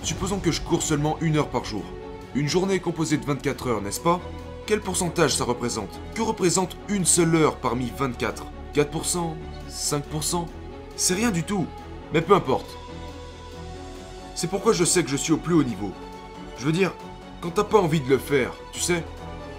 [0.04, 1.86] Supposons que je cours seulement une heure par jour.
[2.36, 4.20] Une journée composée de 24 heures, n'est-ce pas?
[4.66, 5.98] Quel pourcentage ça représente?
[6.14, 8.44] Que représente une seule heure parmi 24
[8.76, 9.34] 4%
[9.72, 10.46] 5%
[10.98, 11.66] C'est rien du tout.
[12.14, 12.70] Mais peu importe.
[14.36, 15.94] C'est pourquoi je sais que je suis au plus haut niveau.
[16.58, 16.92] Je veux dire,
[17.40, 19.06] quand t'as pas envie de le faire, tu sais,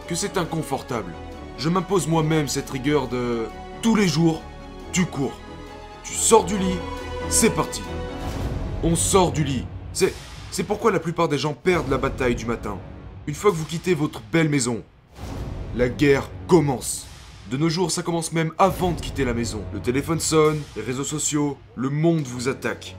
[0.08, 1.14] que c'est inconfortable.
[1.56, 3.46] Je m'impose moi-même cette rigueur de...
[3.80, 4.42] Tous les jours,
[4.92, 5.32] tu cours.
[6.04, 6.78] Tu sors du lit,
[7.30, 7.82] c'est parti.
[8.82, 9.66] On sort du lit.
[9.92, 10.14] C'est...
[10.50, 12.78] C'est pourquoi la plupart des gens perdent la bataille du matin.
[13.26, 14.82] Une fois que vous quittez votre belle maison,
[15.76, 17.06] la guerre commence.
[17.50, 19.62] De nos jours, ça commence même avant de quitter la maison.
[19.74, 22.96] Le téléphone sonne, les réseaux sociaux, le monde vous attaque.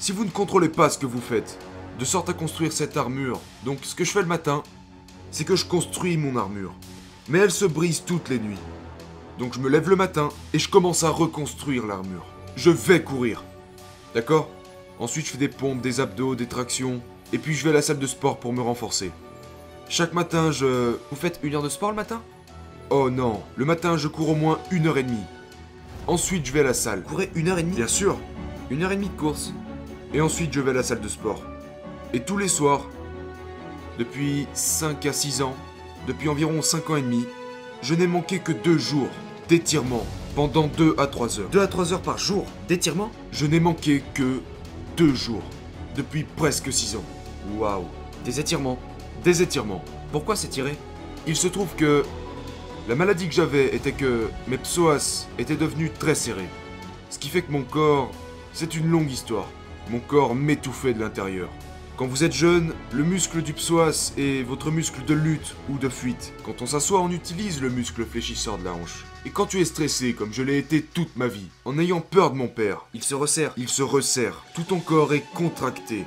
[0.00, 1.58] Si vous ne contrôlez pas ce que vous faites,
[1.98, 4.64] de sorte à construire cette armure, donc ce que je fais le matin,
[5.30, 6.74] c'est que je construis mon armure.
[7.28, 8.58] Mais elle se brise toutes les nuits.
[9.38, 12.26] Donc je me lève le matin et je commence à reconstruire l'armure.
[12.56, 13.42] Je vais courir.
[14.14, 14.50] D'accord?
[14.98, 17.00] Ensuite, je fais des pompes, des abdos, des tractions.
[17.32, 19.10] Et puis, je vais à la salle de sport pour me renforcer.
[19.88, 20.96] Chaque matin, je...
[21.10, 22.22] Vous faites une heure de sport le matin?
[22.90, 25.24] Oh non, le matin, je cours au moins une heure et demie.
[26.06, 27.00] Ensuite, je vais à la salle.
[27.00, 27.76] Vous courez une heure et demie?
[27.76, 28.18] Bien sûr.
[28.70, 29.52] Une heure et demie de course.
[30.12, 31.42] Et ensuite, je vais à la salle de sport.
[32.12, 32.86] Et tous les soirs,
[33.98, 35.54] depuis 5 à 6 ans,
[36.06, 37.24] depuis environ 5 ans et demi,
[37.80, 39.08] je n'ai manqué que deux jours
[39.48, 41.48] d'étirement pendant 2 à 3 heures.
[41.50, 43.10] 2 à 3 heures par jour d'étirement?
[43.32, 44.40] Je n'ai manqué que
[44.96, 45.42] deux jours
[45.96, 47.04] depuis presque 6 ans.
[47.56, 47.84] Waouh
[48.24, 48.78] Des étirements.
[49.24, 49.84] Des étirements.
[50.10, 50.76] Pourquoi s'étirer
[51.26, 52.04] Il se trouve que
[52.88, 56.48] la maladie que j'avais était que mes psoas étaient devenus très serrés.
[57.10, 58.10] Ce qui fait que mon corps,
[58.52, 59.48] c'est une longue histoire.
[59.90, 61.48] Mon corps m'étouffait de l'intérieur.
[61.96, 65.88] Quand vous êtes jeune, le muscle du psoas est votre muscle de lutte ou de
[65.88, 66.32] fuite.
[66.44, 69.04] Quand on s'assoit, on utilise le muscle fléchisseur de la hanche.
[69.24, 72.32] Et quand tu es stressé, comme je l'ai été toute ma vie, en ayant peur
[72.32, 73.52] de mon père, Il se resserre.
[73.56, 74.42] il se resserre.
[74.54, 76.04] Tout ton corps est contracté.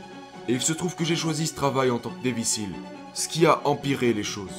[0.48, 2.74] Et il se trouve que j'ai choisi ce travail en tant que dévicile.
[3.14, 4.52] Ce qui a empiré les choses.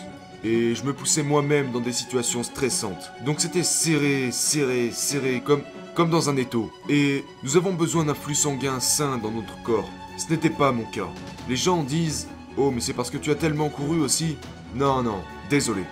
[0.42, 3.10] Et je me poussais moi-même dans des situations stressantes.
[3.24, 5.62] Donc c'était serré, serré, serré, comme,
[5.94, 6.70] comme dans un étau.
[6.88, 9.88] Et nous avons besoin d'un flux sanguin sain dans notre corps.
[10.16, 11.08] Ce n'était pas mon cas.
[11.48, 12.26] Les gens disent
[12.56, 14.38] Oh, mais c'est parce que tu as tellement couru aussi.
[14.74, 15.82] Non, non, désolé.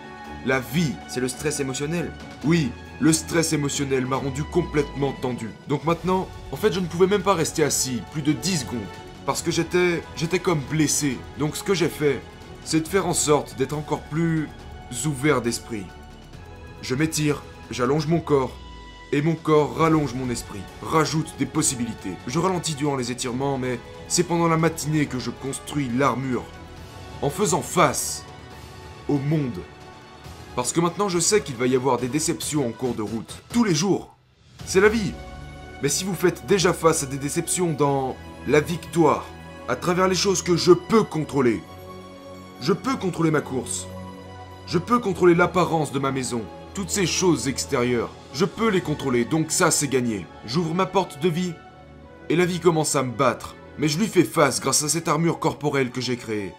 [0.47, 2.11] La vie, C'est le stress émotionnel.
[2.45, 2.71] Oui,
[3.01, 5.51] le stress émotionnel m'a rendu complètement tendu.
[5.69, 8.81] Donc maintenant, en fait, je ne pouvais même pas rester assis plus de 10 secondes.
[9.27, 10.03] Parce que j'étais.
[10.17, 11.19] j'étais comme blessé.
[11.39, 12.21] Donc ce que j'ai fait,
[12.65, 14.49] c'est de faire en sorte d'être encore plus
[15.07, 15.87] ouverts d'esprit.
[16.83, 18.53] Je m'étire, j'allonge mon corps,
[19.13, 22.13] et mon corps rallonge mon esprit, rajoute des possibilités.
[22.27, 23.79] Je ralentis durant les étirements, mais
[24.09, 26.45] c'est pendant la matinée que je construis l'armure,
[27.23, 28.25] en faisant face
[29.09, 29.61] au monde.
[30.57, 33.43] Parce que maintenant je sais qu'il va y avoir des déceptions en cours de route,
[33.53, 34.17] tous les jours.
[34.67, 35.13] C'est la vie.
[35.83, 39.25] Mais si vous faites déjà face à des déceptions dans la victoire,
[39.69, 41.61] à travers les choses que je peux contrôler,
[42.61, 43.87] je peux contrôler ma course,
[44.67, 46.43] je peux contrôler l'apparence de ma maison,
[46.73, 50.27] toutes ces choses extérieures, je peux les contrôler, donc ça c'est gagné.
[50.47, 51.53] J'ouvre ma porte de vie,
[52.29, 55.09] et la vie commence à me battre, mais je lui fais face grâce à cette
[55.09, 56.53] armure corporelle que j'ai créée.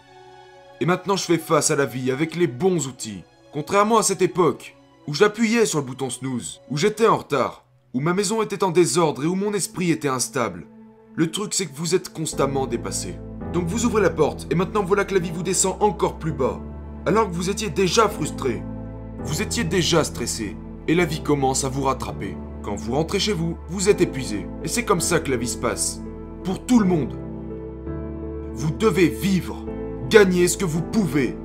[0.82, 3.24] Et maintenant je fais face à la vie avec les bons outils.
[3.56, 4.76] Contrairement à cette époque,
[5.08, 8.70] où j'appuyais sur le bouton snooze, où j'étais en retard, où ma maison était en
[8.70, 10.68] désordre et où mon esprit était instable.
[11.16, 13.16] Le truc c'est que vous êtes constamment dépassé.
[13.54, 16.34] Donc vous ouvrez la porte et maintenant voilà que la vie vous descend encore plus
[16.34, 16.60] bas.
[17.06, 18.62] Alors que vous étiez déjà frustré.
[19.24, 20.58] Vous étiez déjà stressé.
[20.90, 22.36] Et la vie commence à vous rattraper.
[22.62, 24.46] Quand vous rentrez chez vous, vous êtes épuisé.
[24.66, 26.02] Et c'est comme ça que la vie se passe.
[26.44, 27.18] Pour tout le monde.
[28.52, 29.64] Vous devez vivre,
[30.10, 31.38] gagner ce que vous pouvez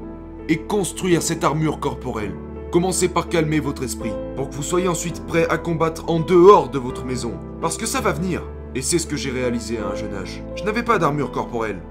[0.48, 2.34] et construire cette armure corporelle.
[2.70, 6.68] Commencez par calmer votre esprit, pour que vous soyez ensuite prêt à combattre en dehors
[6.68, 7.32] de votre maison.
[7.60, 8.42] Parce que ça va venir.
[8.74, 10.42] Et c'est ce que j'ai réalisé à un jeune âge.
[10.54, 11.82] Je n'avais pas d'armure corporelle.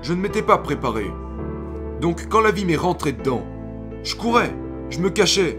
[0.00, 1.10] Je ne m'étais pas préparé.
[2.00, 3.44] Donc quand la vie m'est rentrée dedans,
[4.02, 4.54] je courais,
[4.88, 5.58] je me cachais.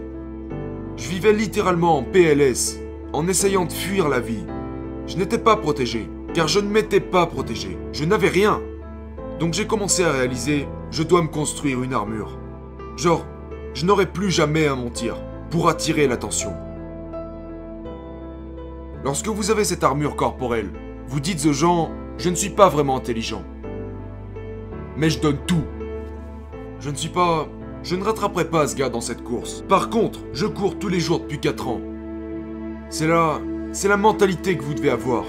[0.96, 2.80] Je vivais littéralement en PLS,
[3.12, 4.44] en essayant de fuir la vie.
[5.06, 7.78] Je n'étais pas protégé, car je ne m'étais pas protégé.
[7.92, 8.60] Je n'avais rien.
[9.38, 12.38] Donc j'ai commencé à réaliser, je dois me construire une armure.
[12.96, 13.26] Genre,
[13.74, 15.16] je n'aurai plus jamais à mentir
[15.50, 16.52] pour attirer l'attention.
[19.04, 20.70] Lorsque vous avez cette armure corporelle,
[21.08, 23.42] vous dites aux gens, je ne suis pas vraiment intelligent.
[24.96, 25.64] Mais je donne tout.
[26.80, 27.48] Je ne suis pas...
[27.82, 29.62] Je ne rattraperai pas ce gars dans cette course.
[29.68, 31.80] Par contre, je cours tous les jours depuis 4 ans.
[32.88, 33.40] C'est là...
[33.72, 35.24] C'est la mentalité que vous devez avoir.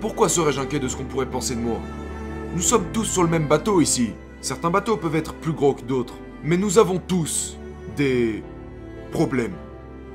[0.00, 1.78] Pourquoi serais-je inquiet de ce qu'on pourrait penser de moi?
[2.54, 4.12] Nous sommes tous sur le même bateau ici.
[4.40, 6.14] Certains bateaux peuvent être plus gros que d'autres.
[6.42, 7.58] Mais nous avons tous
[7.98, 8.42] des
[9.12, 9.52] problèmes.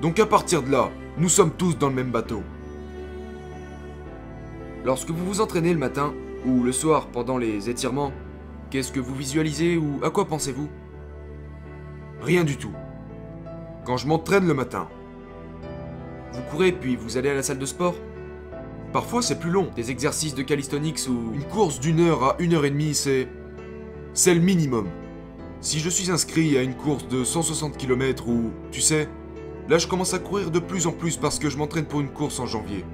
[0.02, 2.42] Donc à partir de là, nous sommes tous dans le même bateau.
[4.84, 6.14] Lorsque vous vous entraînez le matin,
[6.46, 8.12] ou le soir pendant les étirements,
[8.72, 10.68] qu'est-ce que vous visualisez ou à quoi pensez-vous?
[12.22, 12.74] Rien du tout.
[13.86, 14.88] Quand je m'entraîne le matin,
[16.34, 17.96] Vous courez puis vous allez à la salle de sport?
[18.96, 19.68] Parfois c'est plus long.
[19.76, 21.34] Des exercices de calisthonics ou...
[21.34, 23.28] Une course d'une heure à une heure et demie, c'est.
[24.14, 24.88] C'est le minimum.
[25.60, 28.52] Si je suis inscrit à une course de 160 km ou.
[28.72, 29.10] Tu sais,
[29.68, 32.08] là je commence à courir de plus en plus parce que je m'entraîne pour une
[32.08, 32.86] course en janvier.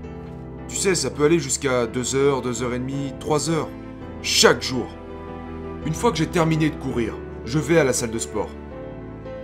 [0.67, 3.69] Tu sais, ça peut aller jusqu'à 2 heures, 2 heures et demie, 3 heures.
[4.23, 4.87] Chaque jour.
[5.85, 7.13] Une fois que j'ai terminé de courir,
[7.45, 8.49] je vais à la salle de sport.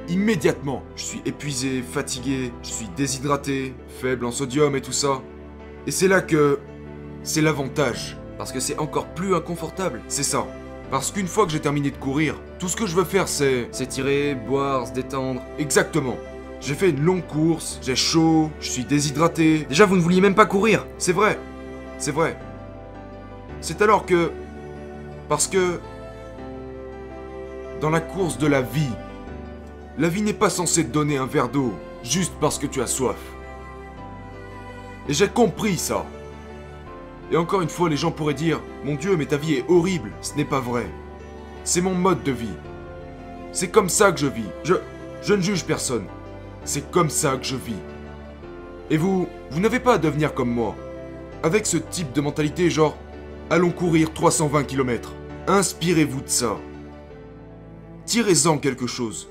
[0.10, 5.22] Immédiatement, je suis épuisé, fatigué, je suis déshydraté, faible en sodium et tout ça.
[5.88, 6.60] Et c'est là que...
[7.24, 8.18] C'est l'avantage.
[8.38, 10.02] Parce que c'est encore plus inconfortable.
[10.10, 10.46] C'est ça.
[10.92, 13.70] Parce qu'une fois que j'ai terminé de courir, tout ce que je veux faire c'est...
[13.72, 15.42] S'étirer, boire, se détendre.
[15.58, 16.18] Exactement.
[16.60, 19.66] J'ai fait une longue course, j'ai chaud, je suis déshydraté.
[19.70, 20.86] Déjà, vous ne vouliez même pas courir.
[20.98, 21.40] C'est vrai.
[21.98, 22.38] C'est vrai.
[23.62, 24.32] C'est alors que...
[25.30, 25.80] Parce que...
[27.80, 28.92] Dans la course de la vie,
[29.98, 31.74] la vie n'est pas censée te donner un verre d'eau
[32.04, 33.18] juste parce que tu as soif.
[35.10, 36.06] Et j'ai compris ça.
[37.32, 40.12] Et encore une fois, les gens pourraient dire Mon Dieu, mais ta vie est horrible.
[40.22, 40.88] Ce n'est pas vrai.
[41.64, 42.56] C'est mon mode de vie.
[43.52, 44.50] C'est comme ça que je vis.
[44.64, 44.76] Je,
[45.22, 46.06] je ne juge personne.
[46.64, 47.82] C'est comme ça que je vis.
[48.90, 50.76] Et vous, vous n'avez pas à devenir comme moi.
[51.44, 52.98] Avec ce type de mentalité, genre,
[53.50, 55.14] allons courir 320 km.
[55.48, 56.58] Inspirez-vous de ça.
[58.06, 59.30] Tirez-en quelque chose.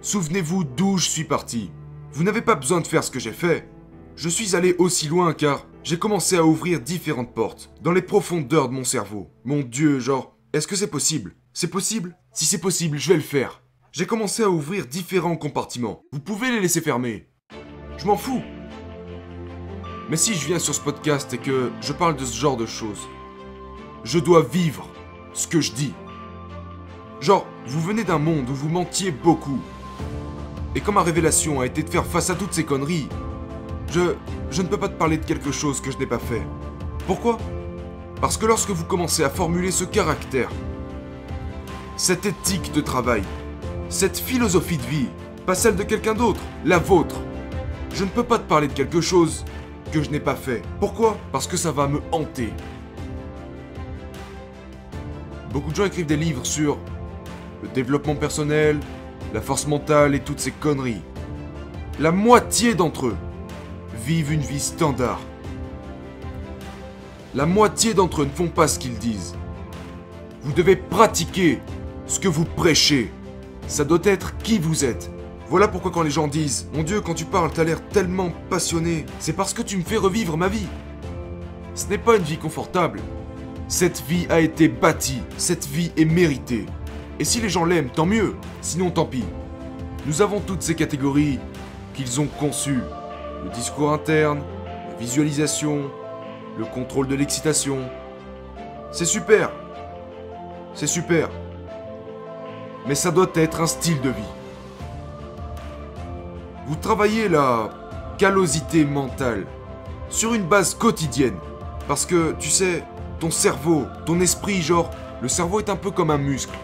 [0.00, 1.70] Souvenez-vous d'où je suis parti.
[2.12, 3.68] Vous n'avez pas besoin de faire ce que j'ai fait.
[4.14, 8.68] Je suis allé aussi loin car j'ai commencé à ouvrir différentes portes dans les profondeurs
[8.68, 9.30] de mon cerveau.
[9.44, 11.34] Mon Dieu, genre, est-ce que c'est possible?
[11.54, 12.16] C'est possible?
[12.32, 13.62] Si c'est possible, je vais le faire.
[13.90, 16.02] J'ai commencé à ouvrir différents compartiments.
[16.12, 17.30] Vous pouvez les laisser fermer.
[17.96, 18.42] Je m'en fous.
[20.10, 22.66] Mais si je viens sur ce podcast et que je parle de ce genre de
[22.66, 23.08] choses,
[24.04, 24.86] je dois vivre
[25.32, 25.94] ce que je dis.
[27.20, 29.60] Genre, vous venez d'un monde où vous mentiez beaucoup.
[30.74, 33.08] Et quand ma révélation a été de faire face à toutes ces conneries,
[33.92, 36.42] je, ne peux pas te parler de quelque chose que je n'ai pas fait.
[37.06, 37.38] Pourquoi?
[38.20, 40.48] Parce que lorsque vous commencez à formuler ce caractère,
[41.96, 43.22] cette éthique de travail,
[43.90, 45.08] cette philosophie de vie,
[45.44, 47.16] pas celle de quelqu'un d'autre, la vôtre,
[47.94, 49.44] je ne peux pas te parler de quelque chose
[49.92, 50.62] que je n'ai pas fait.
[50.80, 51.18] Pourquoi?
[51.30, 52.50] Parce que ça va me hanter.
[55.52, 56.78] Beaucoup de gens écrivent des livres sur
[57.62, 58.80] le développement personnel,
[59.34, 61.02] la force mentale et toutes ces conneries.
[62.00, 63.16] La moitié d'entre eux
[64.04, 65.20] vivent une vie standard.
[67.34, 69.34] La moitié d'entre eux ne font pas ce qu'ils disent.
[70.42, 71.60] Vous devez pratiquer
[72.06, 73.10] ce que vous prêchez.
[73.68, 75.10] Ça doit être qui vous êtes.
[75.48, 79.06] Voilà pourquoi quand les gens disent Mon Dieu, quand tu parles, t'as l'air tellement passionné,
[79.18, 80.66] c'est parce que tu me fais revivre ma vie.
[81.74, 83.00] Ce n'est pas une vie confortable.
[83.68, 86.66] Cette vie a été bâtie, cette vie est méritée.
[87.18, 89.24] Et si les gens l'aiment, tant mieux, sinon tant pis.
[90.06, 91.38] Nous avons toutes ces catégories
[91.94, 92.82] qu'ils ont conçues.
[93.44, 94.42] Le discours interne,
[94.90, 95.90] la visualisation,
[96.58, 97.78] le contrôle de l'excitation.
[98.90, 99.50] C'est super.
[100.74, 101.28] C'est super.
[102.86, 104.22] Mais ça doit être un style de vie.
[106.66, 107.70] Vous travaillez la
[108.18, 109.46] callosité mentale
[110.08, 111.36] sur une base quotidienne.
[111.88, 112.84] Parce que, tu sais,
[113.18, 114.90] ton cerveau, ton esprit, genre,
[115.20, 116.56] le cerveau est un peu comme un muscle.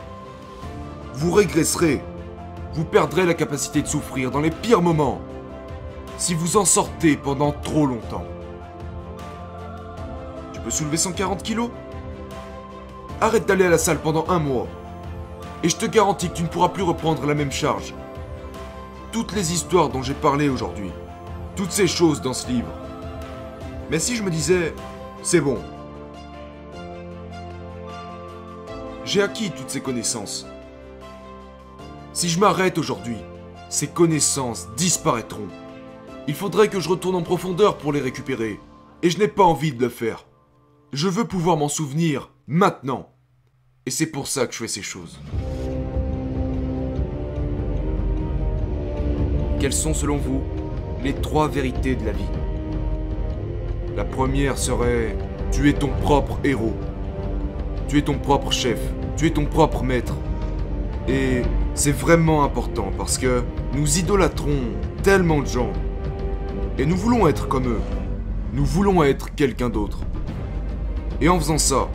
[1.14, 2.02] Vous régresserez.
[2.74, 5.20] Vous perdrez la capacité de souffrir dans les pires moments.
[6.18, 8.24] Si vous en sortez pendant trop longtemps.
[10.52, 11.70] Tu peux soulever 140 kilos?
[13.20, 14.66] Arrête d'aller à la salle pendant un mois.
[15.62, 17.94] Et je te garantis que tu ne pourras plus reprendre la même charge.
[19.12, 20.90] Toutes les histoires dont j'ai parlé aujourd'hui.
[21.54, 22.72] Toutes ces choses dans ce livre.
[23.88, 24.74] Mais si je me disais,
[25.22, 25.58] c'est bon.
[29.04, 30.46] J'ai acquis toutes ces connaissances.
[32.12, 33.18] Si je m'arrête aujourd'hui,
[33.68, 35.48] ces connaissances disparaîtront.
[36.28, 38.60] Il faudrait que je retourne en profondeur pour les récupérer.
[39.02, 40.26] Et je n'ai pas envie de le faire.
[40.92, 43.08] Je veux pouvoir m'en souvenir maintenant.
[43.86, 45.18] Et c'est pour ça que je fais ces choses.
[49.58, 50.42] Quelles sont selon vous
[51.02, 52.28] les trois vérités de la vie?
[53.96, 55.16] La première serait
[55.50, 56.76] tu es ton propre héros.
[57.88, 58.78] Tu es ton propre chef.
[59.16, 60.14] Tu es ton propre maître.
[61.08, 61.40] Et
[61.74, 65.72] c'est vraiment important parce que nous idolâtrons tellement de gens.
[66.80, 67.80] Et nous voulons être comme eux.
[68.52, 69.98] Nous voulons être quelqu'un d'autre.
[71.20, 71.88] Et en faisant ça,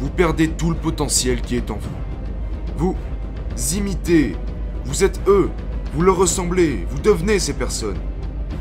[0.00, 1.90] vous perdez tout le potentiel qui est en vous.
[2.78, 2.96] Vous
[3.76, 4.34] imitez,
[4.86, 5.50] vous êtes eux,
[5.92, 7.98] vous leur ressemblez, vous devenez ces personnes.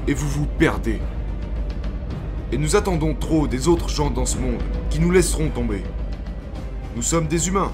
[0.05, 0.99] Et vous vous perdez.
[2.51, 5.83] Et nous attendons trop des autres gens dans ce monde qui nous laisseront tomber.
[6.93, 7.71] Nous sommes des humains.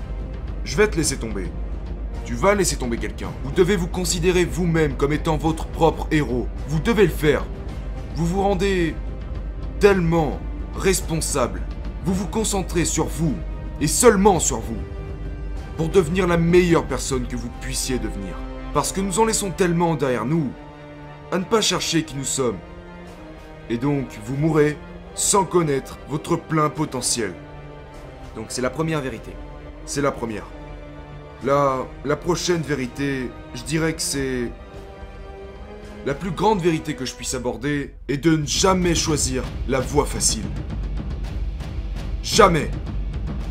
[0.63, 1.47] Je vais te laisser tomber.
[2.27, 3.31] Tu vas laisser tomber quelqu'un.
[3.45, 6.49] Vous devez vous considérer vous-même comme étant votre propre héros.
[6.67, 7.45] Vous devez le faire.
[8.15, 8.95] Vous vous rendez
[9.79, 10.37] tellement
[10.75, 11.61] responsable.
[12.03, 13.33] Vous vous concentrez sur vous
[13.79, 14.75] et seulement sur vous
[15.77, 18.35] pour devenir la meilleure personne que vous puissiez devenir.
[18.73, 20.51] Parce que nous en laissons tellement derrière nous
[21.31, 22.57] à ne pas chercher qui nous sommes.
[23.69, 24.77] Et donc, vous mourrez
[25.15, 27.33] sans connaître votre plein potentiel.
[28.35, 29.31] Donc c'est la première vérité.
[29.85, 30.43] C'est la première.
[31.43, 34.51] La, la prochaine vérité, je dirais que c'est...
[36.05, 40.05] La plus grande vérité que je puisse aborder est de ne jamais choisir la voie
[40.05, 40.45] facile.
[42.23, 42.71] Jamais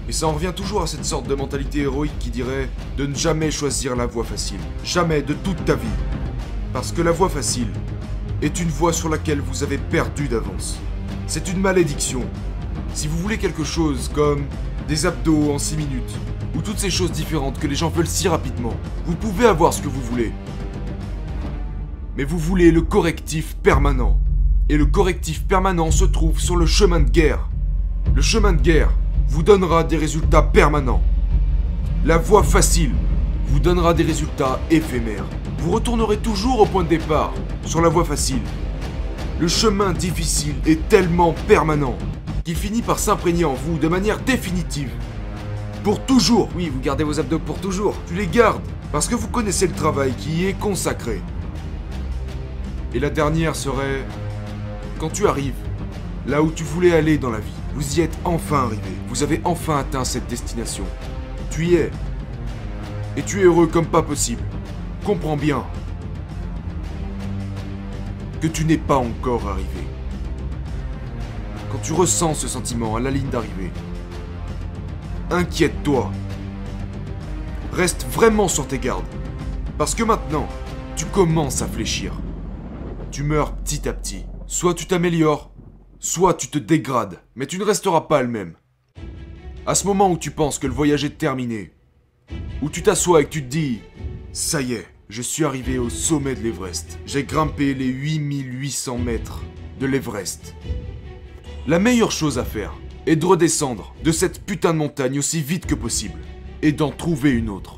[0.08, 3.14] Et ça en revient toujours à cette sorte de mentalité héroïque qui dirait de ne
[3.14, 4.60] jamais choisir la voie facile.
[4.84, 5.86] Jamais de toute ta vie.
[6.72, 7.68] Parce que la voie facile
[8.42, 10.78] est une voie sur laquelle vous avez perdu d'avance.
[11.26, 12.22] C'est une malédiction.
[12.94, 14.44] Si vous voulez quelque chose comme
[14.88, 16.14] des abdos en 6 minutes,
[16.56, 18.72] ou toutes ces choses différentes que les gens veulent si rapidement,
[19.04, 20.32] vous pouvez avoir ce que vous voulez.
[22.16, 24.18] Mais vous voulez le correctif permanent.
[24.70, 27.48] Et le correctif permanent se trouve sur le chemin de guerre.
[28.14, 28.90] Le chemin de guerre
[29.28, 31.02] vous donnera des résultats permanents.
[32.06, 32.94] La voie facile
[33.48, 35.26] vous donnera des résultats éphémères.
[35.58, 37.34] Vous retournerez toujours au point de départ,
[37.64, 38.42] sur la voie facile.
[39.38, 41.98] Le chemin difficile est tellement permanent
[42.44, 44.90] qu'il finit par s'imprégner en vous de manière définitive.
[45.86, 46.48] Pour toujours.
[46.56, 47.94] Oui, vous gardez vos abdos pour toujours.
[48.08, 48.60] Tu les gardes
[48.90, 51.22] parce que vous connaissez le travail qui y est consacré.
[52.92, 54.04] Et la dernière serait
[54.98, 55.54] quand tu arrives
[56.26, 57.52] là où tu voulais aller dans la vie.
[57.76, 58.90] Vous y êtes enfin arrivé.
[59.06, 60.82] Vous avez enfin atteint cette destination.
[61.50, 61.92] Tu y es.
[63.16, 64.42] Et tu es heureux comme pas possible.
[65.04, 65.64] Comprends bien
[68.40, 69.86] que tu n'es pas encore arrivé.
[71.70, 73.70] Quand tu ressens ce sentiment à la ligne d'arrivée,
[75.30, 76.10] inquiète-toi.
[77.72, 79.04] Reste vraiment sur tes gardes.
[79.78, 80.48] Parce que maintenant,
[80.96, 82.12] tu commences à fléchir.
[83.10, 84.24] Tu meurs petit à petit.
[84.46, 85.50] Soit tu t'améliores,
[85.98, 88.54] soit tu te dégrades, mais tu ne resteras pas le même.
[89.66, 91.72] À ce moment où tu penses que le voyage est terminé,
[92.62, 93.80] où tu t'assois et que tu te dis
[94.32, 96.98] Ça y est, je suis arrivé au sommet de l'Everest.
[97.06, 99.42] J'ai grimpé les 8800 mètres
[99.80, 100.54] de l'Everest.
[101.66, 102.72] La meilleure chose à faire
[103.06, 106.18] est de redescendre de cette putain de montagne aussi vite que possible
[106.62, 107.75] et d'en trouver une autre.